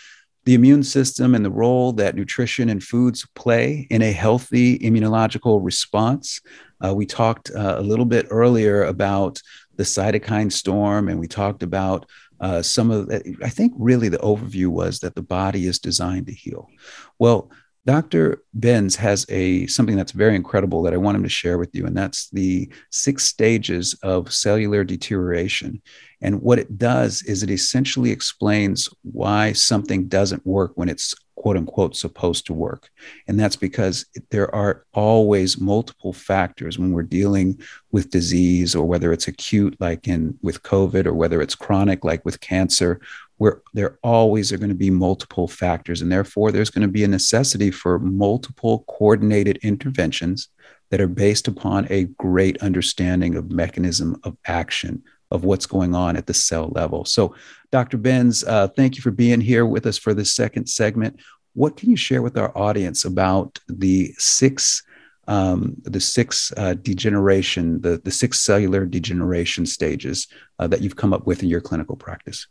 [0.47, 5.63] the immune system and the role that nutrition and foods play in a healthy immunological
[5.63, 6.41] response.
[6.83, 9.43] Uh, we talked uh, a little bit earlier about
[9.77, 12.07] the cytokine storm, and we talked about
[12.41, 13.11] uh, some of
[13.45, 16.71] I think really the overview was that the body is designed to heal.
[17.19, 17.51] Well,
[17.91, 18.45] Dr.
[18.55, 21.87] Benz has a something that's very incredible that I want him to share with you,
[21.87, 25.83] and that's the six stages of cellular deterioration.
[26.23, 31.57] And what it does is it essentially explains why something doesn't work when it's quote
[31.57, 32.91] unquote supposed to work.
[33.27, 37.59] And that's because there are always multiple factors when we're dealing
[37.91, 42.25] with disease or whether it's acute like in with COVID or whether it's chronic like
[42.25, 43.01] with cancer
[43.41, 47.05] where there always are going to be multiple factors and therefore there's going to be
[47.05, 50.49] a necessity for multiple coordinated interventions
[50.91, 56.19] that are based upon a great understanding of mechanism of action of what's going on
[56.19, 57.07] at the cell level.
[57.07, 57.35] So
[57.73, 61.19] dr benz uh, thank you for being here with us for this second segment.
[61.55, 64.83] What can you share with our audience about the six
[65.29, 71.15] um, the six uh, degeneration the, the six cellular degeneration stages uh, that you've come
[71.15, 72.47] up with in your clinical practice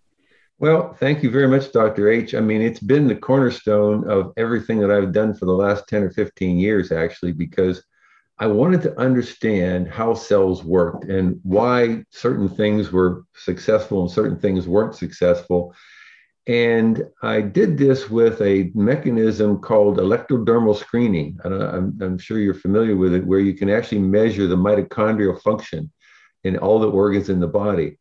[0.59, 2.09] well, thank you very much, Dr.
[2.09, 2.35] H.
[2.35, 6.03] I mean, it's been the cornerstone of everything that I've done for the last 10
[6.03, 7.81] or 15 years, actually, because
[8.39, 14.37] I wanted to understand how cells worked and why certain things were successful and certain
[14.37, 15.73] things weren't successful.
[16.45, 21.37] And I did this with a mechanism called electrodermal screening.
[21.45, 25.89] I'm, I'm sure you're familiar with it, where you can actually measure the mitochondrial function
[26.43, 27.97] in all the organs in the body.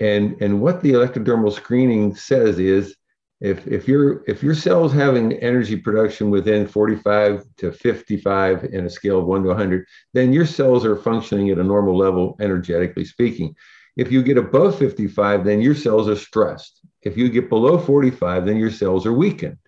[0.00, 2.94] And, and what the electrodermal screening says is
[3.40, 8.90] if, if, your, if your cell's having energy production within 45 to 55 in a
[8.90, 13.04] scale of 1 to 100, then your cells are functioning at a normal level, energetically
[13.04, 13.54] speaking.
[13.96, 16.80] If you get above 55, then your cells are stressed.
[17.02, 19.58] If you get below 45, then your cells are weakened.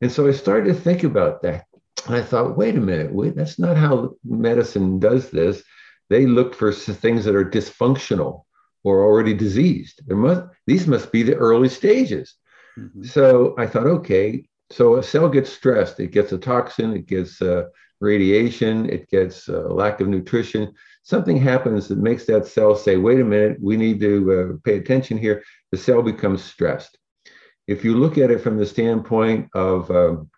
[0.00, 1.66] And so I started to think about that.
[2.06, 5.62] And I thought, wait a minute, wait, that's not how medicine does this.
[6.08, 8.44] They look for things that are dysfunctional
[8.84, 10.02] or already diseased.
[10.06, 12.34] There must these must be the early stages.
[12.78, 13.04] Mm-hmm.
[13.04, 17.40] So I thought, okay, so a cell gets stressed, it gets a toxin, it gets
[17.42, 17.64] uh,
[18.00, 20.72] radiation, it gets uh, lack of nutrition.
[21.02, 24.76] Something happens that makes that cell say, wait a minute, we need to uh, pay
[24.76, 25.42] attention here.
[25.72, 26.98] The cell becomes stressed.
[27.66, 30.30] If you look at it from the standpoint of um,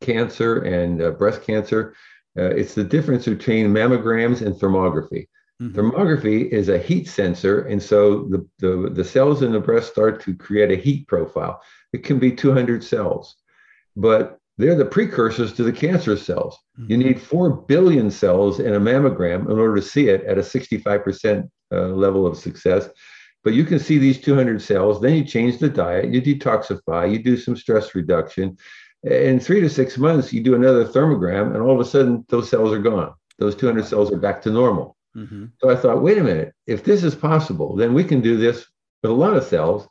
[0.00, 1.94] cancer and uh, breast cancer,
[2.38, 5.28] uh, it's the difference between mammograms and thermography.
[5.62, 5.78] Mm-hmm.
[5.78, 10.20] Thermography is a heat sensor, and so the, the, the cells in the breast start
[10.22, 11.62] to create a heat profile.
[11.92, 13.36] It can be 200 cells,
[13.94, 16.58] but they're the precursors to the cancer cells.
[16.78, 16.90] Mm-hmm.
[16.90, 20.42] You need 4 billion cells in a mammogram in order to see it at a
[20.42, 22.88] 65% uh, level of success.
[23.44, 27.22] But you can see these 200 cells, then you change the diet, you detoxify, you
[27.22, 28.56] do some stress reduction.
[29.04, 32.48] In three to six months, you do another thermogram, and all of a sudden, those
[32.48, 33.14] cells are gone.
[33.38, 34.96] Those 200 cells are back to normal.
[35.16, 35.46] Mm-hmm.
[35.60, 38.66] So I thought, wait a minute, if this is possible, then we can do this
[39.02, 39.88] with a lot of cells.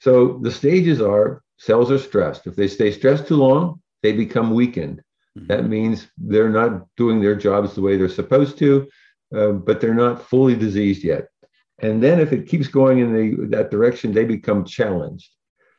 [0.00, 2.46] So the stages are cells are stressed.
[2.46, 5.02] If they stay stressed too long, they become weakened.
[5.36, 5.46] Mm-hmm.
[5.48, 8.88] That means they're not doing their jobs the way they're supposed to,
[9.34, 11.28] uh, but they're not fully diseased yet.
[11.78, 15.30] And then if it keeps going in the, that direction, they become challenged.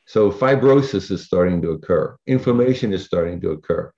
[0.05, 3.91] So fibrosis is starting to occur, inflammation is starting to occur.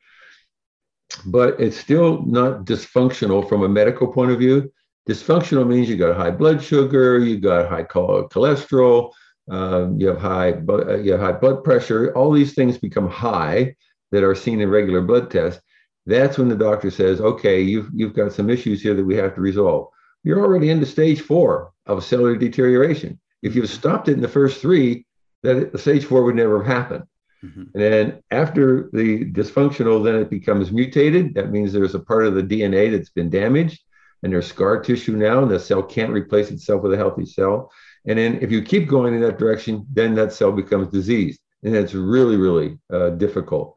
[1.25, 4.71] But it's still not dysfunctional from a medical point of view.
[5.09, 9.11] Dysfunctional means you got high blood sugar, you got high cholesterol,
[9.49, 12.15] um, you have high you have high blood pressure.
[12.15, 13.75] All these things become high
[14.11, 15.63] that are seen in regular blood tests.
[16.05, 19.33] that's when the doctor says, okay, you've, you've got some issues here that we have
[19.33, 19.87] to resolve.
[20.23, 23.19] You're already into stage four of cellular deterioration.
[23.41, 25.07] If you've stopped it in the first three,
[25.41, 27.03] that stage four would never have happened.
[27.43, 27.61] Mm-hmm.
[27.73, 31.33] And then after the dysfunctional, then it becomes mutated.
[31.33, 33.79] That means there's a part of the DNA that's been damaged
[34.23, 37.71] and there's scar tissue now, and the cell can't replace itself with a healthy cell.
[38.05, 41.39] And then if you keep going in that direction, then that cell becomes diseased.
[41.63, 43.75] And it's really, really uh, difficult.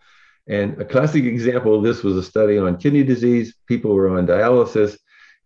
[0.48, 3.54] And a classic example of this was a study on kidney disease.
[3.66, 4.98] People were on dialysis,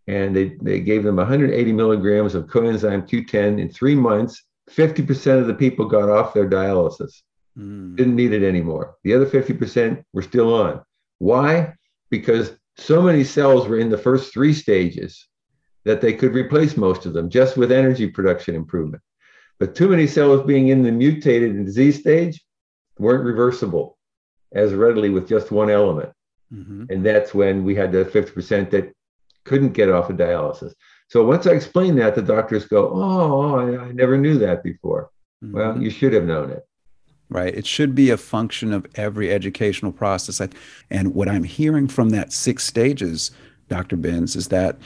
[0.06, 4.42] and they, they gave them 180 milligrams of coenzyme Q10 in three months.
[4.70, 7.22] 50% of the people got off their dialysis,
[7.56, 7.94] mm.
[7.96, 8.96] didn't need it anymore.
[9.04, 10.82] The other 50% were still on.
[11.18, 11.74] Why?
[12.10, 15.26] Because so many cells were in the first three stages
[15.84, 19.02] that they could replace most of them just with energy production improvement.
[19.58, 22.44] But too many cells being in the mutated and disease stage
[22.98, 23.96] weren't reversible
[24.52, 26.12] as readily with just one element.
[26.52, 26.84] Mm-hmm.
[26.90, 28.92] And that's when we had the 50% that
[29.44, 30.74] couldn't get off of dialysis.
[31.08, 35.10] So once I explain that, the doctors go, Oh, I, I never knew that before.
[35.42, 35.56] Mm-hmm.
[35.56, 36.66] Well, you should have known it.
[37.28, 37.54] Right.
[37.54, 40.40] It should be a function of every educational process.
[40.90, 43.32] And what I'm hearing from that six stages,
[43.68, 43.96] Dr.
[43.96, 44.76] Benz, is that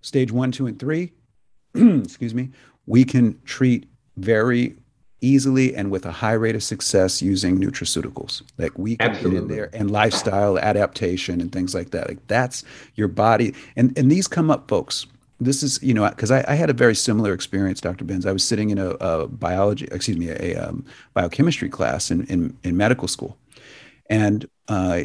[0.00, 1.12] stage one, two, and three,
[1.74, 2.50] excuse me,
[2.86, 4.76] we can treat very
[5.20, 8.42] easily and with a high rate of success using nutraceuticals.
[8.58, 9.38] Like we can Absolutely.
[9.38, 12.08] get in there and lifestyle adaptation and things like that.
[12.08, 13.54] Like that's your body.
[13.76, 15.06] And and these come up, folks.
[15.40, 18.04] This is, you know, because I, I, had a very similar experience, Dr.
[18.04, 18.24] Benz.
[18.24, 22.56] I was sitting in a, a biology, excuse me, a, um, biochemistry class in, in,
[22.62, 23.36] in medical school.
[24.08, 25.02] And uh,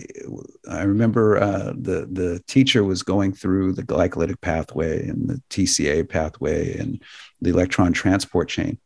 [0.70, 6.08] I remember uh, the the teacher was going through the glycolytic pathway and the TCA
[6.08, 7.02] pathway and
[7.42, 8.78] the electron transport chain,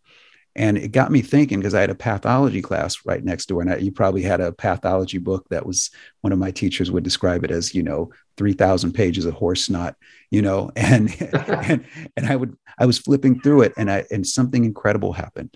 [0.55, 3.71] and it got me thinking because I had a pathology class right next door, and
[3.71, 5.89] I, you probably had a pathology book that was
[6.21, 9.65] one of my teachers would describe it as, you know, three thousand pages of horse
[9.65, 9.95] snot,
[10.29, 11.15] you know, and
[11.47, 11.85] and
[12.15, 15.55] and I would I was flipping through it, and I and something incredible happened.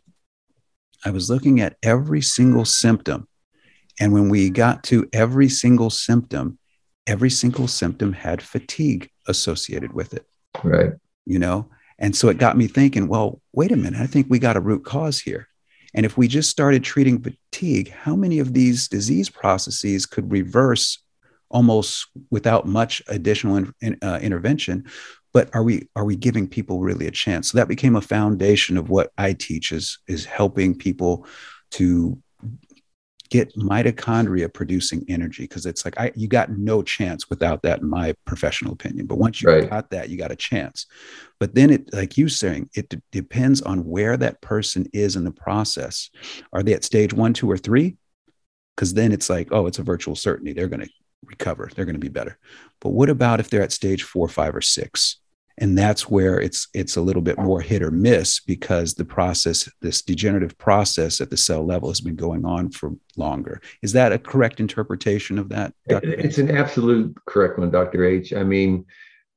[1.06, 3.28] I was looking at every single symptom,
[4.00, 6.58] and when we got to every single symptom,
[7.06, 10.26] every single symptom had fatigue associated with it.
[10.64, 10.94] Right.
[11.26, 14.40] You know, and so it got me thinking, well, wait a minute, I think we
[14.40, 15.48] got a root cause here.
[15.94, 21.00] And if we just started treating fatigue, how many of these disease processes could reverse
[21.50, 24.86] almost without much additional in, uh, intervention?
[25.34, 27.52] But are we are we giving people really a chance?
[27.52, 31.26] So that became a foundation of what I teach is is helping people
[31.72, 32.22] to
[33.30, 37.90] get mitochondria producing energy because it's like I you got no chance without that in
[37.90, 39.06] my professional opinion.
[39.06, 39.70] But once you right.
[39.70, 40.86] got that, you got a chance.
[41.40, 45.24] But then it like you saying, it d- depends on where that person is in
[45.24, 46.10] the process.
[46.54, 47.98] Are they at stage one, two, or three?
[48.76, 50.54] Because then it's like, oh, it's a virtual certainty.
[50.54, 50.90] They're going to
[51.26, 51.70] recover.
[51.74, 52.38] They're going to be better.
[52.80, 55.18] But what about if they're at stage four, five, or six?
[55.60, 59.70] And that's where it's it's a little bit more hit or miss because the process
[59.82, 63.62] this degenerative process at the cell level has been going on for longer.
[63.82, 66.12] Is that a correct interpretation of that Dr.
[66.12, 68.34] it's an absolute correct one dr h.
[68.34, 68.86] I mean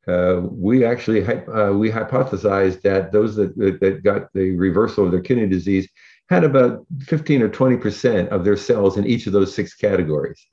[0.08, 5.20] uh, we actually uh, we hypothesized that those that, that got the reversal of their
[5.20, 5.88] kidney disease
[6.28, 10.46] had about 15 or 20 percent of their cells in each of those six categories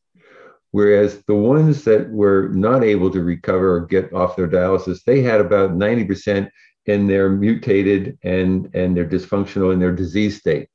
[0.72, 5.22] Whereas the ones that were not able to recover or get off their dialysis, they
[5.22, 6.50] had about 90%
[6.86, 10.70] in their mutated and, and their dysfunctional in their disease state.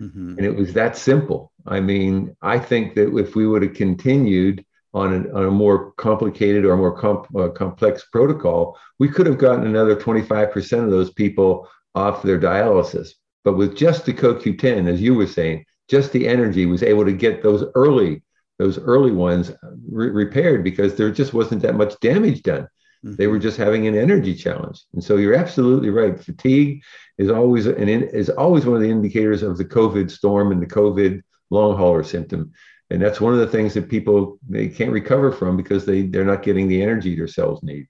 [0.00, 0.36] Mm-hmm.
[0.38, 1.52] And it was that simple.
[1.66, 5.92] I mean, I think that if we would have continued on, an, on a more
[5.92, 11.12] complicated or more comp, uh, complex protocol, we could have gotten another 25% of those
[11.12, 13.10] people off their dialysis.
[13.44, 17.12] But with just the CoQ10, as you were saying, just the energy was able to
[17.12, 18.22] get those early
[18.58, 19.52] those early ones
[19.90, 22.68] re- repaired because there just wasn't that much damage done.
[23.04, 23.14] Mm-hmm.
[23.16, 23.42] They were mm-hmm.
[23.42, 24.84] just having an energy challenge.
[24.92, 26.18] And so you're absolutely right.
[26.18, 26.82] Fatigue
[27.16, 30.60] is always an in, is always one of the indicators of the COVID storm and
[30.60, 32.52] the COVID long hauler symptom.
[32.90, 36.24] And that's one of the things that people they can't recover from because they they're
[36.24, 37.86] not getting the energy their cells need.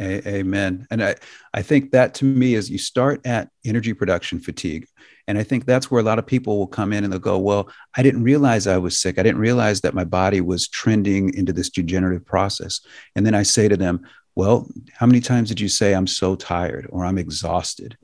[0.00, 0.86] Amen.
[0.90, 1.14] And I,
[1.54, 4.86] I think that to me is you start at energy production fatigue.
[5.28, 7.38] And I think that's where a lot of people will come in and they'll go,
[7.38, 9.18] Well, I didn't realize I was sick.
[9.18, 12.80] I didn't realize that my body was trending into this degenerative process.
[13.16, 16.36] And then I say to them, well, how many times did you say I'm so
[16.36, 17.96] tired or I'm exhausted?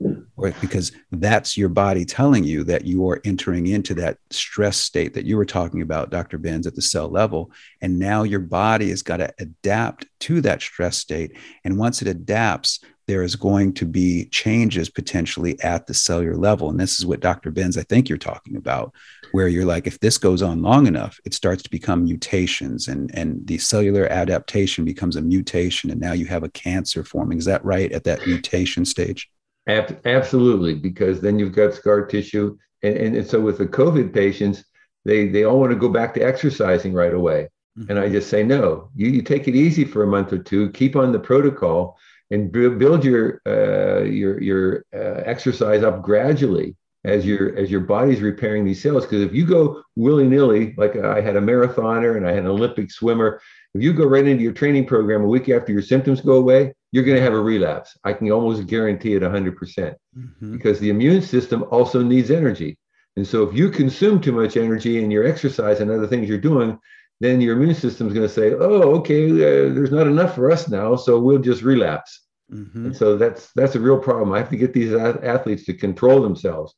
[0.43, 5.13] Or because that's your body telling you that you are entering into that stress state
[5.13, 6.37] that you were talking about, Dr.
[6.37, 7.49] Benz, at the cell level.
[7.81, 11.37] And now your body has got to adapt to that stress state.
[11.63, 16.69] And once it adapts, there is going to be changes potentially at the cellular level.
[16.69, 17.49] And this is what Dr.
[17.49, 18.93] Benz, I think you're talking about,
[19.31, 23.13] where you're like, if this goes on long enough, it starts to become mutations and,
[23.15, 25.89] and the cellular adaptation becomes a mutation.
[25.89, 27.37] And now you have a cancer forming.
[27.37, 29.29] Is that right at that mutation stage?
[29.67, 32.57] Absolutely, because then you've got scar tissue.
[32.81, 34.65] And, and, and so with the COVID patients,
[35.05, 37.49] they, they all want to go back to exercising right away.
[37.77, 37.91] Mm-hmm.
[37.91, 40.69] And I just say, no, you, you take it easy for a month or two,
[40.71, 41.97] keep on the protocol
[42.31, 48.21] and build your uh, your your uh, exercise up gradually as your as your body's
[48.21, 49.03] repairing these cells.
[49.03, 52.47] Because if you go willy nilly, like I had a marathoner and I had an
[52.47, 53.39] Olympic swimmer,
[53.73, 56.73] if you go right into your training program a week after your symptoms go away,
[56.91, 57.97] you're going to have a relapse.
[58.03, 60.51] I can almost guarantee it 100% mm-hmm.
[60.51, 62.77] because the immune system also needs energy.
[63.15, 66.37] And so if you consume too much energy in your exercise and other things you're
[66.37, 66.79] doing,
[67.19, 70.51] then your immune system is going to say, "Oh, okay, uh, there's not enough for
[70.51, 72.21] us now, so we'll just relapse."
[72.51, 72.87] Mm-hmm.
[72.87, 74.33] And so that's that's a real problem.
[74.33, 76.75] I have to get these athletes to control themselves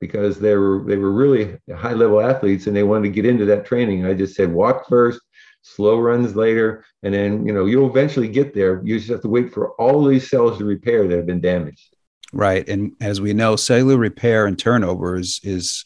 [0.00, 3.44] because they were they were really high level athletes and they wanted to get into
[3.46, 4.06] that training.
[4.06, 5.20] I just said walk first,
[5.62, 8.82] slow runs later, and then you know you'll eventually get there.
[8.84, 11.96] You just have to wait for all these cells to repair that have been damaged.
[12.32, 15.84] Right, and as we know, cellular repair and turnover is, is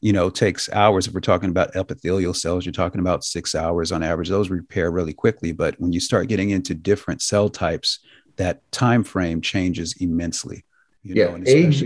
[0.00, 1.06] you know takes hours.
[1.06, 4.28] If we're talking about epithelial cells, you're talking about six hours on average.
[4.28, 8.00] Those repair really quickly, but when you start getting into different cell types
[8.36, 10.64] that time frame changes immensely.
[11.02, 11.82] You yeah, know, age,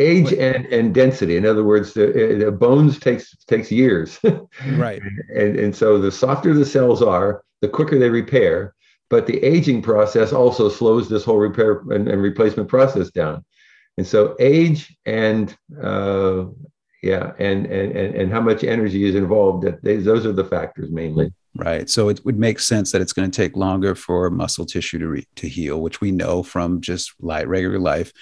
[0.00, 1.36] age and, and density.
[1.36, 4.18] In other words, the, the bones takes takes years.
[4.74, 5.02] right.
[5.34, 8.74] And, and so the softer the cells are, the quicker they repair.
[9.08, 13.44] But the aging process also slows this whole repair and, and replacement process down.
[13.98, 16.44] And so age and uh,
[17.02, 19.64] yeah, and, and and and how much energy is involved.
[19.64, 21.88] That they, those are the factors mainly right?
[21.90, 25.08] So it would make sense that it's going to take longer for muscle tissue to
[25.08, 28.12] re- to heal, which we know from just light regular life.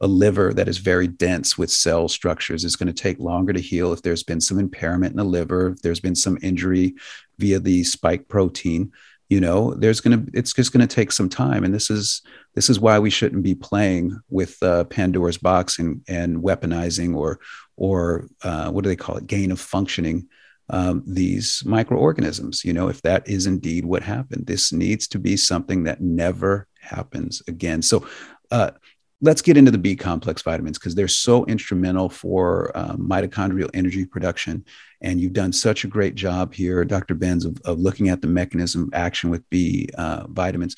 [0.00, 3.60] A liver that is very dense with cell structures is going to take longer to
[3.60, 6.94] heal if there's been some impairment in the liver, if there's been some injury
[7.38, 8.92] via the spike protein.
[9.28, 12.22] You know, there's going to it's just going to take some time, and this is
[12.54, 17.38] this is why we shouldn't be playing with uh, Pandora's box and and weaponizing or
[17.76, 20.28] or uh, what do they call it, gain of functioning
[20.70, 22.64] um, these microorganisms.
[22.64, 26.66] You know, if that is indeed what happened, this needs to be something that never
[26.80, 27.82] happens again.
[27.82, 28.06] So,
[28.50, 28.72] uh,
[29.20, 34.06] let's get into the B complex vitamins because they're so instrumental for um, mitochondrial energy
[34.06, 34.64] production.
[35.00, 37.14] And you've done such a great job here, Dr.
[37.14, 40.76] Benz, of, of looking at the mechanism of action with B uh, vitamins.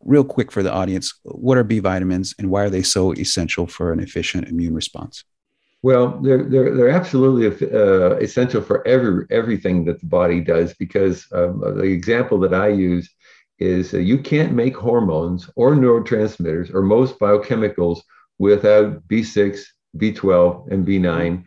[0.00, 3.66] Real quick for the audience, what are B vitamins and why are they so essential
[3.66, 5.24] for an efficient immune response?
[5.82, 11.26] Well, they're they're they're absolutely uh, essential for every everything that the body does because
[11.32, 13.10] um, the example that I use
[13.58, 18.00] is uh, you can't make hormones or neurotransmitters or most biochemicals
[18.38, 19.62] without B6,
[19.96, 21.44] B12, and B9.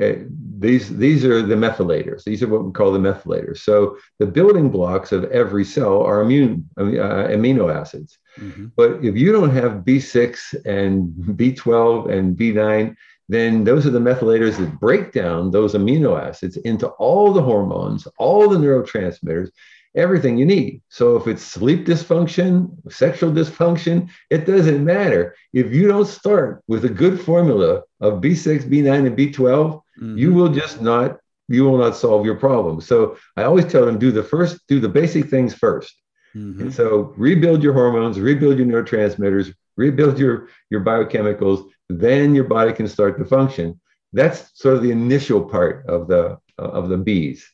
[0.00, 0.24] Uh,
[0.58, 2.22] these these are the methylators.
[2.22, 3.58] These are what we call the methylators.
[3.58, 8.16] So the building blocks of every cell are immune uh, amino acids.
[8.38, 8.66] Mm-hmm.
[8.76, 12.94] But if you don't have B6 and B12 and B9,
[13.28, 18.06] then those are the methylators that break down those amino acids into all the hormones,
[18.18, 19.50] all the neurotransmitters,
[19.94, 20.82] everything you need.
[20.88, 25.34] So if it's sleep dysfunction, sexual dysfunction, it doesn't matter.
[25.52, 30.18] If you don't start with a good formula of B6, B9, and B12, mm-hmm.
[30.18, 31.18] you will just not
[31.50, 32.78] you will not solve your problem.
[32.78, 35.90] So I always tell them do the first do the basic things 1st
[36.36, 36.60] mm-hmm.
[36.60, 42.72] And so rebuild your hormones, rebuild your neurotransmitters, rebuild your your biochemicals then your body
[42.72, 43.80] can start to function.
[44.12, 47.48] That's sort of the initial part of the of the bees.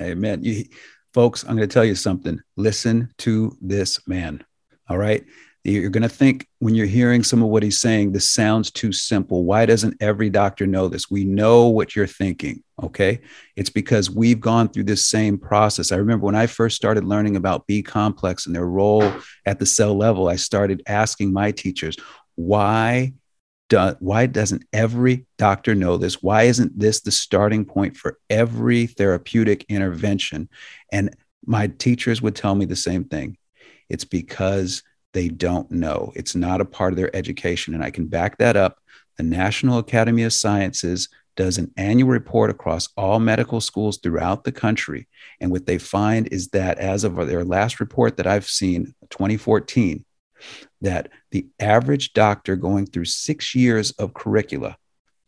[0.00, 0.42] Amen.
[0.42, 0.64] You,
[1.12, 2.40] folks, I'm going to tell you something.
[2.56, 4.44] Listen to this man.
[4.88, 5.24] All right.
[5.64, 8.92] You're going to think when you're hearing some of what he's saying, this sounds too
[8.92, 9.44] simple.
[9.44, 11.10] Why doesn't every doctor know this?
[11.10, 12.62] We know what you're thinking.
[12.82, 13.20] Okay.
[13.56, 15.92] It's because we've gone through this same process.
[15.92, 19.12] I remember when I first started learning about B complex and their role
[19.44, 21.96] at the cell level, I started asking my teachers,
[22.36, 23.12] why
[24.00, 26.22] why doesn't every doctor know this?
[26.22, 30.48] Why isn't this the starting point for every therapeutic intervention?
[30.92, 31.14] And
[31.44, 33.36] my teachers would tell me the same thing.
[33.88, 36.12] It's because they don't know.
[36.14, 37.74] It's not a part of their education.
[37.74, 38.78] And I can back that up.
[39.16, 44.52] The National Academy of Sciences does an annual report across all medical schools throughout the
[44.52, 45.06] country.
[45.40, 50.04] And what they find is that as of their last report that I've seen, 2014,
[50.80, 54.76] that the average doctor going through six years of curricula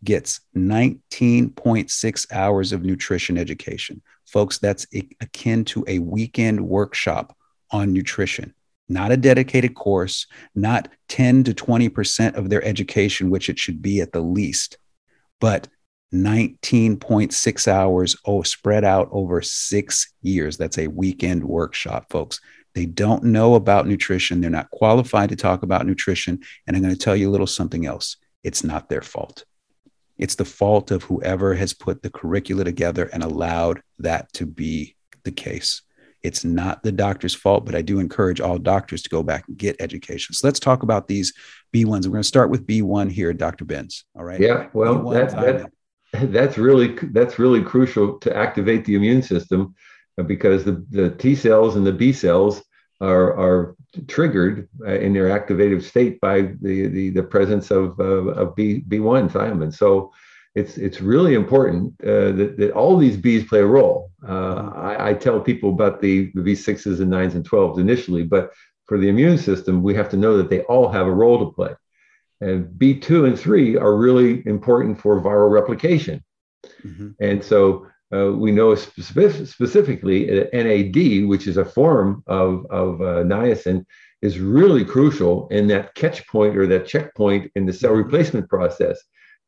[0.03, 4.03] gets 19.6 hours of nutrition education.
[4.27, 4.87] Folks, that's
[5.21, 7.37] akin to a weekend workshop
[7.71, 8.55] on nutrition.
[8.89, 14.01] not a dedicated course, not 10 to 20% of their education, which it should be
[14.01, 14.79] at the least,
[15.41, 15.69] but
[16.13, 20.57] 19.6 hours oh, spread out over six years.
[20.57, 22.41] That's a weekend workshop, folks.
[22.75, 24.41] They don't know about nutrition.
[24.41, 26.41] They're not qualified to talk about nutrition.
[26.67, 28.17] And I'm going to tell you a little something else.
[28.43, 29.45] It's not their fault.
[30.19, 34.97] It's the fault of whoever has put the curricula together and allowed that to be
[35.25, 35.83] the case.
[36.23, 39.57] It's not the doctor's fault, but I do encourage all doctors to go back and
[39.57, 40.35] get education.
[40.35, 41.33] So let's talk about these
[41.75, 42.05] B1s.
[42.05, 43.65] We're going to start with B1 here, Dr.
[43.65, 44.05] Benz.
[44.15, 44.39] All right.
[44.39, 44.69] Yeah.
[44.75, 45.71] Well, that, that,
[46.31, 49.75] that's really that's really crucial to activate the immune system
[50.23, 52.63] because the, the T cells and the B cells
[53.01, 53.77] are, are
[54.09, 58.85] triggered uh, in their activative state by the, the, the presence of, of, of B,
[58.89, 59.75] B1 thiamine.
[59.75, 60.13] So
[60.55, 64.11] it's it's really important uh, that, that all these Bs play a role.
[64.27, 68.51] Uh, I, I, tell people about the, the B6s and 9s and 12s initially, but
[68.87, 71.53] for the immune system, we have to know that they all have a role to
[71.53, 71.73] play.
[72.41, 76.25] And B2 and 3 are really important for viral replication.
[76.85, 77.11] Mm-hmm.
[77.21, 83.23] And so uh, we know specific, specifically NAD, which is a form of, of uh,
[83.23, 83.85] niacin,
[84.23, 88.03] is really crucial in that catch point or that checkpoint in the cell mm-hmm.
[88.03, 89.01] replacement process.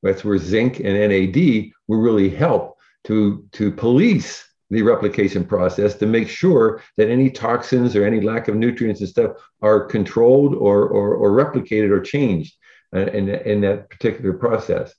[0.03, 6.07] That's where zinc and NAD will really help to, to police the replication process to
[6.07, 10.89] make sure that any toxins or any lack of nutrients and stuff are controlled or,
[10.89, 12.57] or, or replicated or changed
[12.95, 14.95] uh, in, in that particular process.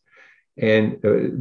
[0.57, 1.33] And uh,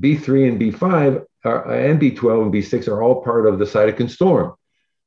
[0.00, 4.54] B3 and B5 are, and B12 and B6 are all part of the cytokine storm.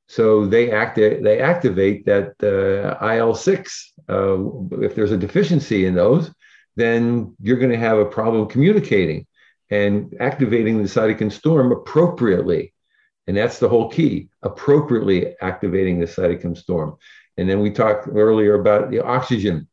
[0.07, 3.69] So they act they activate that uh, IL6.
[4.09, 6.31] Uh, if there's a deficiency in those,
[6.75, 9.25] then you're going to have a problem communicating
[9.69, 12.73] and activating the cytokine storm appropriately.
[13.27, 16.97] And that's the whole key appropriately activating the cytokine storm.
[17.37, 19.67] And then we talked earlier about the oxygen.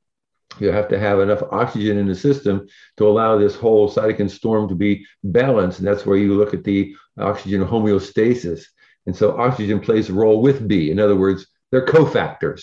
[0.61, 4.69] You have to have enough oxygen in the system to allow this whole cytokine storm
[4.69, 5.79] to be balanced.
[5.79, 8.65] And that's where you look at the oxygen homeostasis.
[9.07, 10.91] And so oxygen plays a role with B.
[10.91, 12.63] In other words, they're cofactors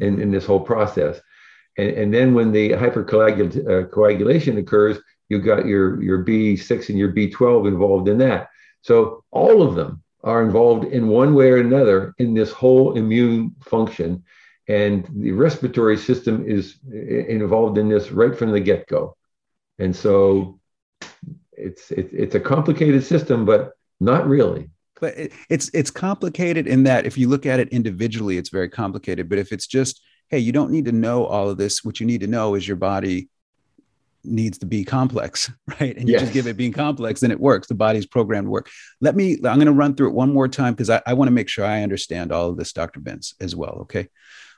[0.00, 1.20] in, in this whole process.
[1.78, 7.12] And, and then when the hypercoagulation uh, occurs, you've got your, your B6 and your
[7.12, 8.48] B12 involved in that.
[8.82, 13.54] So all of them are involved in one way or another in this whole immune
[13.64, 14.24] function.
[14.68, 19.16] And the respiratory system is involved in this right from the get go.
[19.78, 20.58] And so
[21.52, 24.70] it's, it, it's a complicated system, but not really.
[25.00, 25.14] But
[25.50, 29.28] it's it's complicated in that if you look at it individually, it's very complicated.
[29.28, 31.84] But if it's just hey, you don't need to know all of this.
[31.84, 33.28] What you need to know is your body
[34.24, 35.50] needs to be complex,
[35.80, 35.96] right?
[35.96, 36.22] And you yes.
[36.22, 37.68] just give it being complex, then it works.
[37.68, 38.68] The body's programmed to work.
[39.00, 41.28] Let me, I'm going to run through it one more time because I, I want
[41.28, 43.00] to make sure I understand all of this, Dr.
[43.00, 43.78] Benz, as well.
[43.82, 44.08] Okay.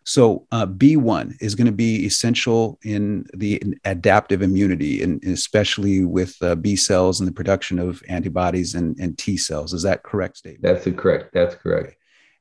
[0.09, 6.35] So uh, B1 is going to be essential in the adaptive immunity, and especially with
[6.41, 9.75] uh, B cells and the production of antibodies and, and T cells.
[9.75, 10.63] Is that correct statement?
[10.63, 11.35] That's correct.
[11.35, 11.97] That's correct.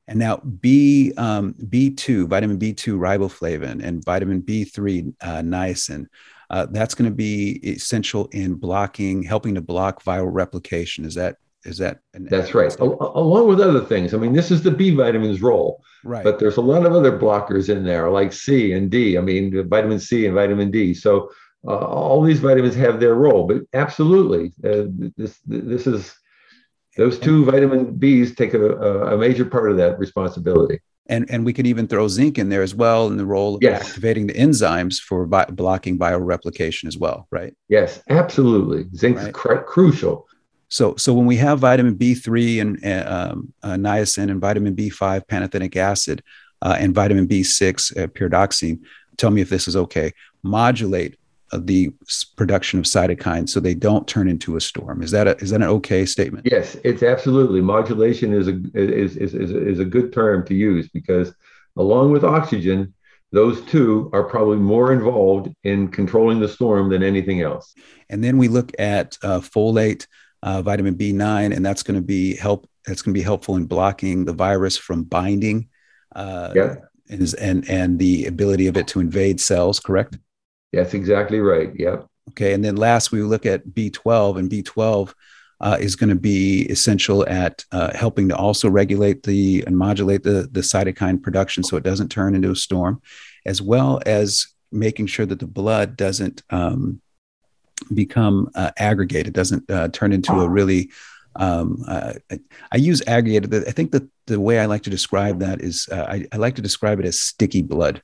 [0.06, 6.06] And now B um, B2, vitamin B2 riboflavin, and vitamin B3 uh, niacin.
[6.48, 11.04] Uh, that's going to be essential in blocking, helping to block viral replication.
[11.04, 12.00] Is that is that?
[12.14, 12.74] That's right.
[12.78, 14.14] along with other things.
[14.14, 15.82] I mean, this is the B vitamins role.
[16.04, 16.22] Right.
[16.22, 19.18] But there's a lot of other blockers in there, like C and D.
[19.18, 20.94] I mean, vitamin C and vitamin D.
[20.94, 21.30] So
[21.66, 23.46] uh, all these vitamins have their role.
[23.46, 24.86] But absolutely, uh,
[25.16, 26.14] this this is
[26.96, 28.76] those two vitamin Bs take a,
[29.14, 30.80] a major part of that responsibility.
[31.10, 33.62] And, and we can even throw zinc in there as well in the role of
[33.62, 33.88] yes.
[33.88, 37.54] activating the enzymes for bi- blocking viral replication as well, right?
[37.68, 38.84] Yes, absolutely.
[38.94, 39.28] Zinc right.
[39.28, 40.27] is cr- crucial.
[40.68, 45.76] So, so when we have vitamin B3 and um, uh, niacin and vitamin B5 pantothenic
[45.76, 46.22] acid
[46.62, 48.80] uh, and vitamin B6 uh, pyridoxine,
[49.16, 50.12] tell me if this is okay.
[50.42, 51.16] Modulate
[51.56, 51.90] the
[52.36, 55.02] production of cytokines so they don't turn into a storm.
[55.02, 56.46] Is that a, is that an okay statement?
[56.50, 57.60] Yes, it's absolutely.
[57.60, 61.32] Modulation is a is, is, is, is a good term to use because
[61.76, 62.92] along with oxygen,
[63.32, 67.74] those two are probably more involved in controlling the storm than anything else.
[68.08, 70.06] And then we look at uh, folate,
[70.42, 72.68] uh, vitamin B9, and that's going to be help.
[72.86, 75.68] That's going to be helpful in blocking the virus from binding.
[76.14, 76.74] Uh, yeah.
[77.10, 79.80] And, and and the ability of it to invade cells.
[79.80, 80.18] Correct.
[80.72, 81.70] That's exactly right.
[81.74, 82.06] Yep.
[82.30, 82.52] Okay.
[82.52, 85.14] And then last, we look at B12, and B12
[85.60, 90.22] uh, is going to be essential at uh, helping to also regulate the and modulate
[90.22, 93.00] the, the cytokine production so it doesn't turn into a storm,
[93.44, 97.00] as well as making sure that the blood doesn't um,
[97.94, 100.90] become uh, aggregated, doesn't uh, turn into a really
[101.36, 102.14] Um, I,
[102.72, 103.54] I, use aggregated.
[103.54, 106.56] I think that the way I like to describe that is uh, I, I, like
[106.56, 108.02] to describe it as sticky blood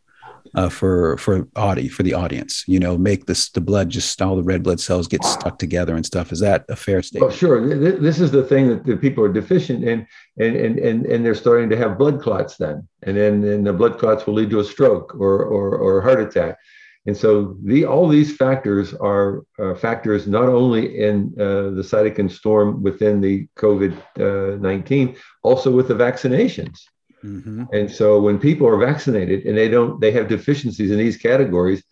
[0.54, 2.64] uh, for for audi for the audience.
[2.66, 5.96] You know, make this the blood just all the red blood cells get stuck together
[5.96, 6.32] and stuff.
[6.32, 7.30] Is that a fair statement?
[7.30, 7.66] Well, sure.
[7.98, 10.06] This is the thing that the people are deficient in,
[10.38, 13.72] and and and and they're starting to have blood clots then, and then and the
[13.72, 16.58] blood clots will lead to a stroke or or, or a heart attack.
[17.07, 22.30] And so the, all these factors are uh, factors not only in uh, the cytokine
[22.30, 26.80] storm within the COVID uh, 19, also with the vaccinations.
[27.22, 27.64] Mm-hmm.
[27.72, 31.82] And so when people are vaccinated and they don't, they have deficiencies in these categories.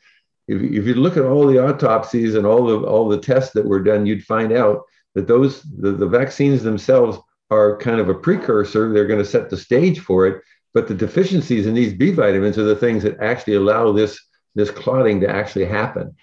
[0.48, 3.64] If, if you look at all the autopsies and all the all the tests that
[3.64, 4.82] were done, you'd find out
[5.14, 7.18] that those the, the vaccines themselves
[7.50, 8.92] are kind of a precursor.
[8.92, 10.42] They're going to set the stage for it,
[10.74, 14.18] but the deficiencies in these B vitamins are the things that actually allow this
[14.54, 16.14] this clotting to actually happen.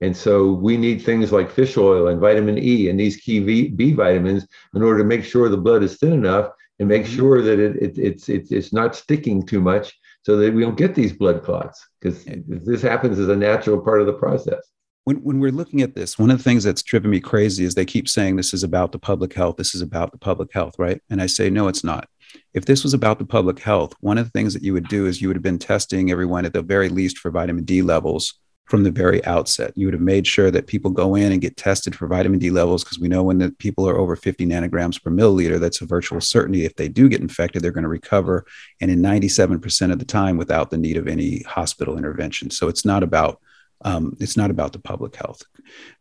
[0.00, 3.68] And so we need things like fish oil and vitamin E and these key v,
[3.68, 7.16] B vitamins in order to make sure the blood is thin enough and make mm-hmm.
[7.16, 10.76] sure that it, it, it's, it's, it's not sticking too much so that we don't
[10.76, 14.60] get these blood clots because this happens as a natural part of the process.
[15.04, 17.76] When, when we're looking at this, one of the things that's driven me crazy is
[17.76, 19.56] they keep saying this is about the public health.
[19.56, 21.00] This is about the public health, right?
[21.08, 22.08] And I say, no, it's not.
[22.54, 25.06] If this was about the public health, one of the things that you would do
[25.06, 28.34] is you would have been testing everyone at the very least for vitamin D levels
[28.66, 29.72] from the very outset.
[29.76, 32.50] You would have made sure that people go in and get tested for vitamin D
[32.50, 35.86] levels because we know when the people are over 50 nanograms per milliliter, that's a
[35.86, 36.64] virtual certainty.
[36.64, 38.44] If they do get infected, they're going to recover,
[38.80, 42.50] and in 97% of the time without the need of any hospital intervention.
[42.50, 43.40] So it's not about
[43.82, 45.42] um, it's not about the public health.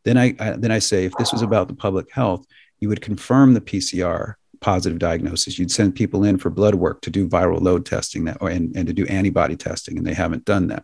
[0.06, 2.46] Then I, I then I say if this was about the public health,
[2.80, 5.59] you would confirm the PCR positive diagnosis.
[5.59, 8.76] You'd send people in for blood work to do viral load testing that, or, and,
[8.76, 10.84] and to do antibody testing, and they haven't done that.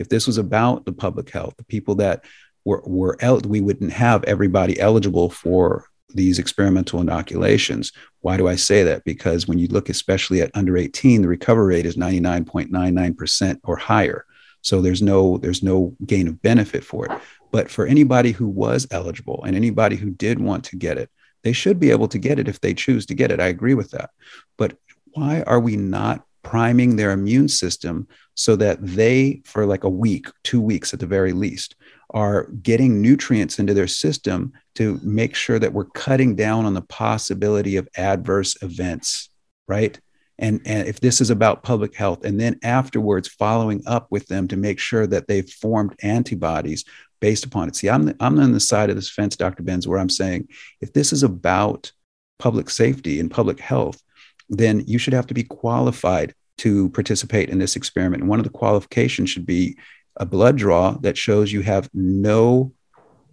[0.00, 2.24] If this was about the public health, the people that
[2.64, 7.92] were, were el- we wouldn't have everybody eligible for these experimental inoculations.
[8.22, 9.04] Why do I say that?
[9.04, 14.26] Because when you look especially at under 18, the recovery rate is 99.99% or higher.
[14.62, 17.12] So there's no there's no gain of benefit for it.
[17.52, 21.08] But for anybody who was eligible and anybody who did want to get it,
[21.42, 23.40] they should be able to get it if they choose to get it.
[23.40, 24.10] I agree with that.
[24.56, 24.76] But
[25.12, 30.26] why are we not priming their immune system so that they, for like a week,
[30.42, 31.76] two weeks at the very least,
[32.10, 36.82] are getting nutrients into their system to make sure that we're cutting down on the
[36.82, 39.30] possibility of adverse events,
[39.68, 39.98] right?
[40.38, 44.48] And, and if this is about public health, and then afterwards following up with them
[44.48, 46.84] to make sure that they've formed antibodies
[47.22, 47.76] based upon it.
[47.76, 49.62] See, I'm, I'm on the side of this fence, Dr.
[49.62, 50.48] Benz, where I'm saying
[50.80, 51.92] if this is about
[52.40, 54.02] public safety and public health,
[54.50, 58.22] then you should have to be qualified to participate in this experiment.
[58.22, 59.78] And one of the qualifications should be
[60.16, 62.72] a blood draw that shows you have no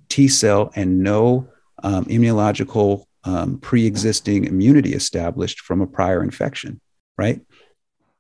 [0.08, 1.48] T cell and no
[1.82, 6.80] um, immunological um, pre existing immunity established from a prior infection,
[7.18, 7.42] right?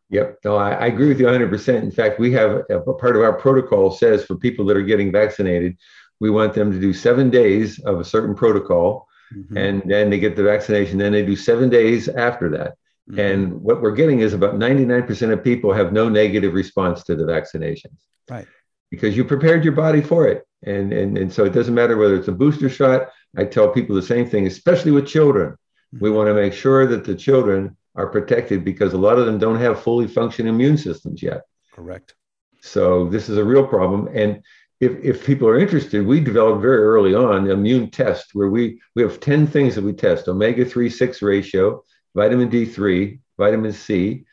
[0.09, 0.39] Yep.
[0.43, 1.83] No, I, I, agree with you 100%.
[1.83, 4.81] In fact, we have a, a part of our protocol says for people that are
[4.81, 5.77] getting vaccinated,
[6.19, 9.57] we want them to do seven days of a certain protocol mm-hmm.
[9.57, 10.97] and then they get the vaccination.
[10.97, 12.75] Then they do seven days after that.
[13.09, 13.19] Mm-hmm.
[13.19, 17.23] And what we're getting is about 99% of people have no negative response to the
[17.23, 17.97] vaccinations.
[18.29, 18.47] Right.
[18.91, 20.45] Because you prepared your body for it.
[20.63, 23.09] And, and, and so it doesn't matter whether it's a booster shot.
[23.37, 25.51] I tell people the same thing, especially with children.
[25.51, 26.03] Mm-hmm.
[26.03, 29.37] We want to make sure that the children are protected because a lot of them
[29.37, 31.41] don't have fully functioning immune systems yet.
[31.73, 32.15] Correct.
[32.61, 34.07] So this is a real problem.
[34.13, 34.41] And
[34.79, 38.79] if, if people are interested, we developed very early on the immune test where we,
[38.95, 41.83] we have 10 things that we test omega 3 6 ratio,
[42.15, 44.23] vitamin D3, vitamin C,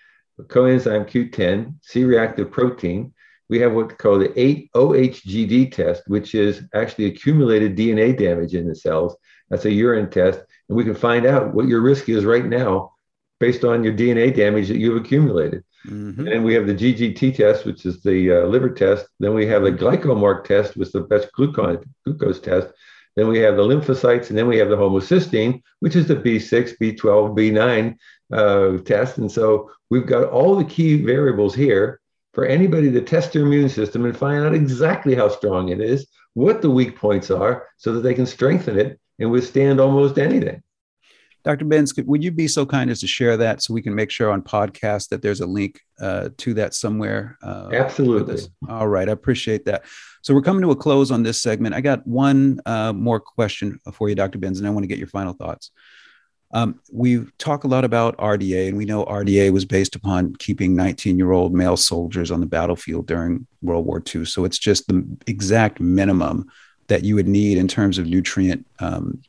[0.40, 3.12] coenzyme Q10, C reactive protein.
[3.48, 8.76] We have what's called the 8-OHGD test, which is actually accumulated DNA damage in the
[8.76, 9.16] cells.
[9.50, 10.40] That's a urine test.
[10.68, 12.92] And we can find out what your risk is right now
[13.38, 15.64] based on your DNA damage that you've accumulated.
[15.86, 16.26] Mm-hmm.
[16.26, 19.06] And we have the GGT test, which is the uh, liver test.
[19.20, 22.72] Then we have the glycomark test, which is the best glucose, glucose test.
[23.14, 26.76] Then we have the lymphocytes, and then we have the homocysteine, which is the B6,
[26.78, 27.96] B12, B9
[28.32, 29.18] uh, test.
[29.18, 32.00] And so we've got all the key variables here
[32.34, 36.06] for anybody to test their immune system and find out exactly how strong it is,
[36.34, 40.62] what the weak points are, so that they can strengthen it and withstand almost anything.
[41.46, 41.64] Dr.
[41.64, 44.32] Benz, would you be so kind as to share that so we can make sure
[44.32, 47.38] on podcast that there's a link uh, to that somewhere?
[47.40, 48.42] Uh, Absolutely.
[48.68, 49.84] All right, I appreciate that.
[50.22, 51.76] So we're coming to a close on this segment.
[51.76, 54.38] I got one uh, more question for you, Dr.
[54.38, 55.70] Benz, and I want to get your final thoughts.
[56.50, 60.74] Um, we talk a lot about RDA, and we know RDA was based upon keeping
[60.74, 64.24] 19 year old male soldiers on the battlefield during World War II.
[64.24, 66.50] So it's just the exact minimum
[66.88, 69.22] that you would need in terms of nutrient um,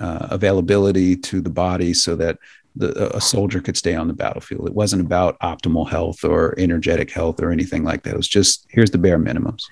[0.00, 2.38] uh, availability to the body so that
[2.76, 4.66] the, a soldier could stay on the battlefield.
[4.66, 8.14] It wasn't about optimal health or energetic health or anything like that.
[8.14, 9.62] It was just here's the bare minimums.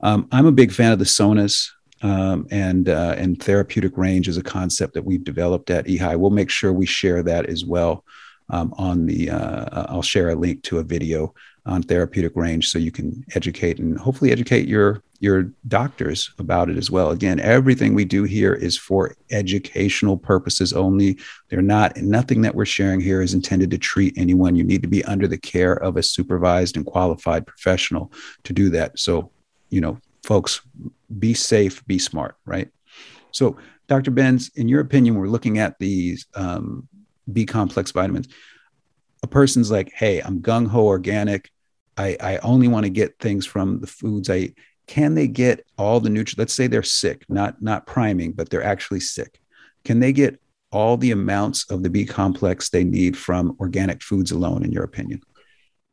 [0.00, 1.70] Um, I'm a big fan of the SONAS.
[2.04, 6.18] Um, and uh, and therapeutic range is a concept that we've developed at EHI.
[6.18, 8.04] We'll make sure we share that as well
[8.50, 9.30] um, on the.
[9.30, 11.32] Uh, I'll share a link to a video
[11.64, 16.76] on therapeutic range so you can educate and hopefully educate your your doctors about it
[16.76, 17.10] as well.
[17.10, 21.18] Again everything we do here is for educational purposes only.
[21.48, 24.56] They're not nothing that we're sharing here is intended to treat anyone.
[24.56, 28.68] You need to be under the care of a supervised and qualified professional to do
[28.70, 28.98] that.
[28.98, 29.30] So
[29.70, 30.60] you know folks
[31.18, 32.68] be safe be smart right?
[33.30, 33.56] So
[33.86, 36.88] dr benz in your opinion we're looking at these um,
[37.30, 38.28] b complex vitamins.
[39.22, 41.50] A person's like, hey, I'm gung ho organic.
[41.96, 44.58] I, I only want to get things from the foods I eat.
[44.86, 46.38] Can they get all the nutrients?
[46.38, 49.40] Let's say they're sick, not not priming, but they're actually sick.
[49.84, 50.40] Can they get
[50.70, 54.84] all the amounts of the B complex they need from organic foods alone, in your
[54.84, 55.20] opinion?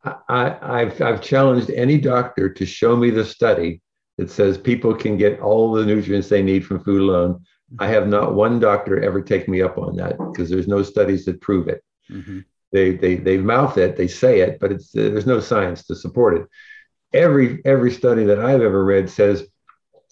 [0.03, 3.81] I, have I've challenged any doctor to show me the study
[4.17, 7.43] that says people can get all the nutrients they need from food alone.
[7.79, 11.25] I have not one doctor ever take me up on that because there's no studies
[11.25, 11.83] that prove it.
[12.09, 12.39] Mm-hmm.
[12.71, 16.37] They they they mouth it, they say it, but it's there's no science to support
[16.37, 16.47] it.
[17.13, 19.47] Every every study that I've ever read says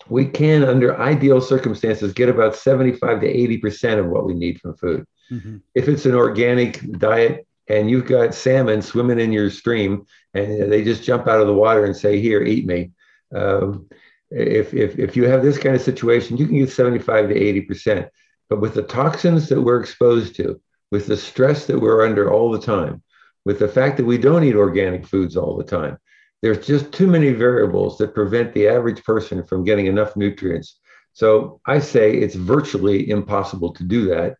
[0.09, 4.59] we can, under ideal circumstances, get about 75 to 80 percent of what we need
[4.59, 5.05] from food.
[5.31, 5.57] Mm-hmm.
[5.75, 10.83] If it's an organic diet and you've got salmon swimming in your stream and they
[10.83, 12.91] just jump out of the water and say, "Here, eat me."
[13.35, 13.87] Um,
[14.29, 18.09] if, if, if you have this kind of situation, you can get 75 to 80%.
[18.49, 20.59] But with the toxins that we're exposed to,
[20.91, 23.01] with the stress that we're under all the time,
[23.45, 25.97] with the fact that we don't eat organic foods all the time.
[26.41, 30.79] There's just too many variables that prevent the average person from getting enough nutrients.
[31.13, 34.35] So I say it's virtually impossible to do that.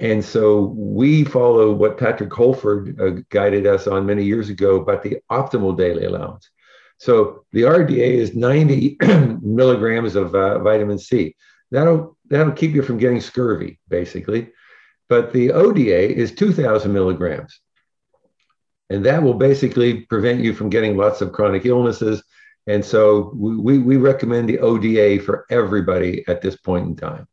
[0.00, 5.02] And so we follow what Patrick Holford uh, guided us on many years ago about
[5.02, 6.48] the optimal daily allowance.
[6.98, 8.96] So the RDA is 90
[9.42, 11.36] milligrams of uh, vitamin C.
[11.70, 14.52] That'll that'll keep you from getting scurvy, basically.
[15.08, 17.60] But the ODA is 2,000 milligrams.
[18.90, 22.22] And that will basically prevent you from getting lots of chronic illnesses.
[22.66, 27.26] And so we, we recommend the ODA for everybody at this point in time.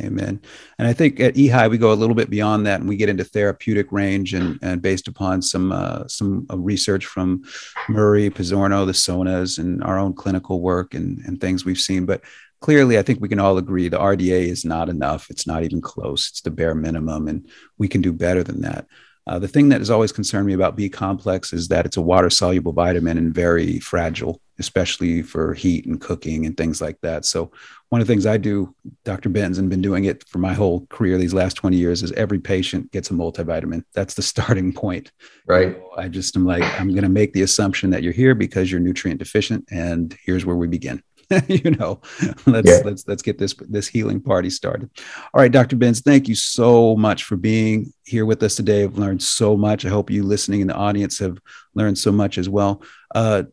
[0.00, 0.40] Amen.
[0.78, 3.08] And I think at EHI we go a little bit beyond that, and we get
[3.08, 7.42] into therapeutic range, and, and based upon some uh, some uh, research from
[7.88, 12.06] Murray Pizzorno, the SONAS, and our own clinical work and and things we've seen.
[12.06, 12.22] But
[12.60, 15.30] clearly, I think we can all agree the RDA is not enough.
[15.30, 16.28] It's not even close.
[16.28, 17.48] It's the bare minimum, and
[17.78, 18.86] we can do better than that.
[19.26, 22.02] Uh, the thing that has always concerned me about B complex is that it's a
[22.02, 27.24] water soluble vitamin and very fragile, especially for heat and cooking and things like that.
[27.24, 27.52] So,
[27.90, 29.28] one of the things I do, Dr.
[29.28, 32.38] Benz, and been doing it for my whole career these last 20 years, is every
[32.38, 33.84] patient gets a multivitamin.
[33.94, 35.12] That's the starting point.
[35.46, 35.76] Right.
[35.76, 38.70] So I just am like, I'm going to make the assumption that you're here because
[38.70, 41.02] you're nutrient deficient, and here's where we begin.
[41.48, 42.00] you know,
[42.46, 42.80] let's yeah.
[42.84, 44.90] let's let's get this this healing party started.
[45.32, 45.76] All right, Dr.
[45.76, 48.82] Benz, thank you so much for being here with us today.
[48.82, 49.84] I've learned so much.
[49.84, 51.38] I hope you listening in the audience have
[51.74, 52.82] learned so much as well.
[53.14, 53.44] Uh,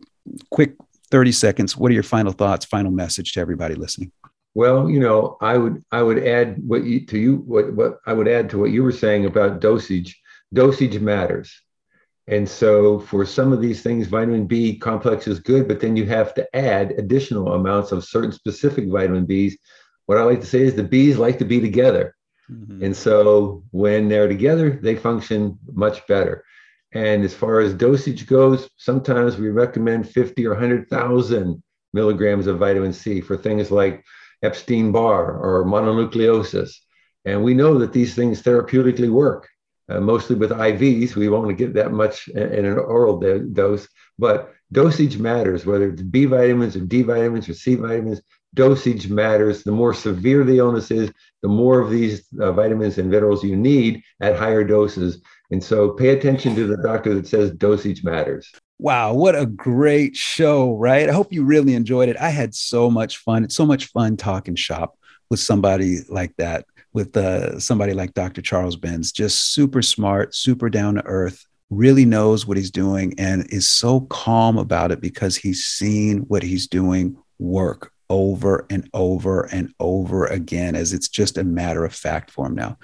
[0.49, 0.75] quick
[1.11, 1.78] 30 seconds.
[1.78, 4.11] What are your final thoughts, final message to everybody listening?
[4.55, 8.13] Well, you know, I would I would add what you to you what what I
[8.13, 10.19] would add to what you were saying about dosage.
[10.51, 11.61] Dosage matters.
[12.28, 16.05] And so for some of these things, vitamin B complex is good, but then you
[16.07, 19.53] have to add additional amounts of certain specific vitamin Bs.
[20.07, 22.15] What I like to say is the bees like to be together.
[22.51, 22.84] Mm-hmm.
[22.84, 26.43] And so when they're together, they function much better.
[26.93, 31.63] And as far as dosage goes, sometimes we recommend 50 or 100,000
[31.93, 34.03] milligrams of vitamin C for things like
[34.43, 36.71] Epstein Barr or mononucleosis.
[37.25, 39.49] And we know that these things therapeutically work
[39.89, 41.15] uh, mostly with IVs.
[41.15, 43.88] We won't get that much in, in an oral do- dose,
[44.19, 48.21] but dosage matters, whether it's B vitamins or D vitamins or C vitamins.
[48.53, 49.63] Dosage matters.
[49.63, 51.11] The more severe the illness is,
[51.41, 55.21] the more of these uh, vitamins and minerals you need at higher doses.
[55.51, 58.51] And so pay attention to the doctor that says dosage matters.
[58.79, 61.09] Wow, what a great show, right?
[61.09, 62.17] I hope you really enjoyed it.
[62.17, 63.43] I had so much fun.
[63.43, 64.97] It's so much fun talking shop
[65.29, 66.65] with somebody like that
[66.98, 68.41] with uh, somebody like Dr.
[68.41, 73.45] Charles Benz, just super smart, super down to earth, really knows what he's doing, and
[73.52, 79.43] is so calm about it because he's seen what he's doing work over and over
[79.52, 82.76] and over again as it's just a matter of fact for him now.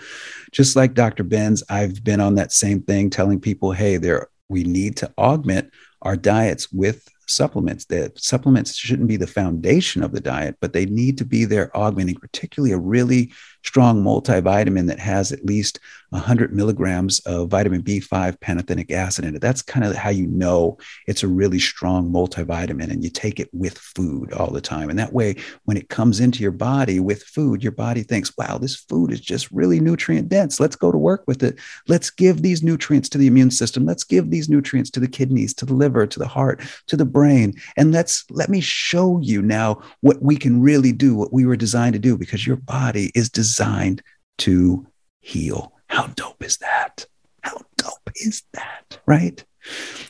[0.52, 1.24] Just like Dr.
[1.24, 5.72] Benz, I've been on that same thing telling people, hey, there we need to augment
[6.04, 10.86] our diets with supplements that supplements shouldn't be the foundation of the diet but they
[10.86, 13.32] need to be there augmenting particularly a really
[13.64, 19.42] strong multivitamin that has at least 100 milligrams of vitamin B5 pantothenic acid in it.
[19.42, 23.50] That's kind of how you know it's a really strong multivitamin, and you take it
[23.52, 24.90] with food all the time.
[24.90, 25.36] And that way,
[25.66, 29.20] when it comes into your body with food, your body thinks, wow, this food is
[29.20, 30.60] just really nutrient dense.
[30.60, 31.58] Let's go to work with it.
[31.88, 33.86] Let's give these nutrients to the immune system.
[33.86, 37.06] Let's give these nutrients to the kidneys, to the liver, to the heart, to the
[37.06, 37.56] brain.
[37.76, 41.56] And let's let me show you now what we can really do, what we were
[41.56, 44.02] designed to do, because your body is designed
[44.40, 44.88] to
[45.22, 45.74] heal.
[45.88, 47.06] How dope is that?
[47.44, 49.00] How dope is that?
[49.06, 49.44] Right?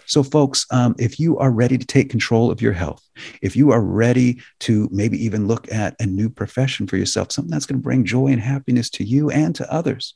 [0.06, 3.04] So, folks, um, if you are ready to take control of your health,
[3.42, 7.52] if you are ready to maybe even look at a new profession for yourself, something
[7.52, 10.16] that's going to bring joy and happiness to you and to others,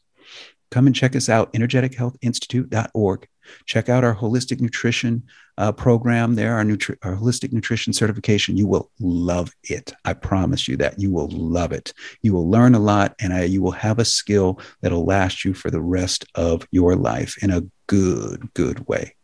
[0.72, 3.28] come and check us out, energetichealthinstitute.org.
[3.66, 5.24] Check out our holistic nutrition
[5.58, 8.58] uh, program there, our, nutri- our holistic nutrition certification.
[8.58, 9.94] You will love it.
[10.06, 11.94] I promise you that you will love it.
[12.22, 15.54] You will learn a lot and I, you will have a skill that'll last you
[15.54, 19.16] for the rest of your life in a good, good way.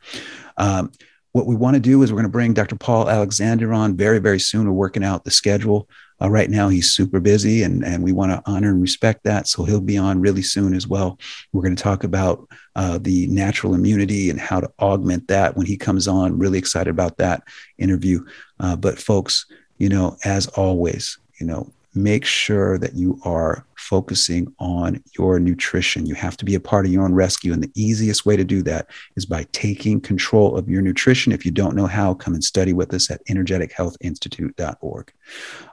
[0.57, 0.91] Um,
[1.33, 2.75] what we want to do is we're going to bring Dr.
[2.75, 4.67] Paul Alexander on very, very soon.
[4.67, 5.89] We're working out the schedule.
[6.21, 9.47] Uh, right now, he's super busy, and, and we want to honor and respect that.
[9.47, 11.19] So he'll be on really soon as well.
[11.51, 15.65] We're going to talk about uh, the natural immunity and how to augment that when
[15.65, 16.37] he comes on.
[16.37, 17.43] Really excited about that
[17.79, 18.23] interview.
[18.59, 19.47] Uh, but, folks,
[19.79, 26.05] you know, as always, you know, make sure that you are focusing on your nutrition.
[26.05, 27.53] You have to be a part of your own rescue.
[27.53, 31.33] And the easiest way to do that is by taking control of your nutrition.
[31.33, 35.13] If you don't know how, come and study with us at energetichealthinstitute.org.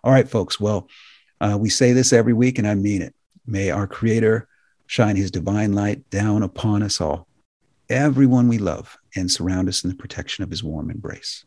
[0.04, 0.58] All right, folks.
[0.58, 0.88] Well,
[1.40, 3.14] uh, we say this every week, and I mean it.
[3.46, 4.48] May our Creator
[4.86, 7.28] shine His divine light down upon us all,
[7.88, 11.44] everyone we love, and surround us in the protection of His warm embrace.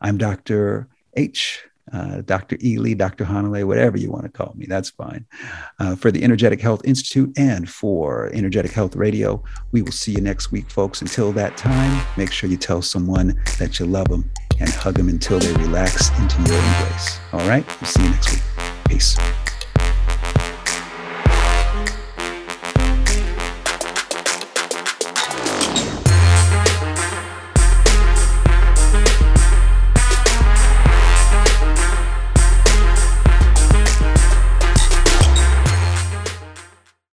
[0.00, 0.88] I'm Dr.
[1.16, 1.64] H.
[1.94, 2.58] Uh, Dr.
[2.64, 3.24] Ely, Dr.
[3.24, 5.24] Hanalei, whatever you want to call me, that's fine.
[5.78, 10.20] Uh, for the Energetic Health Institute and for Energetic Health Radio, we will see you
[10.20, 11.00] next week, folks.
[11.02, 14.28] Until that time, make sure you tell someone that you love them
[14.58, 17.20] and hug them until they relax into your embrace.
[17.32, 17.64] All right?
[17.80, 18.42] We'll see you next week.
[18.88, 19.53] Peace.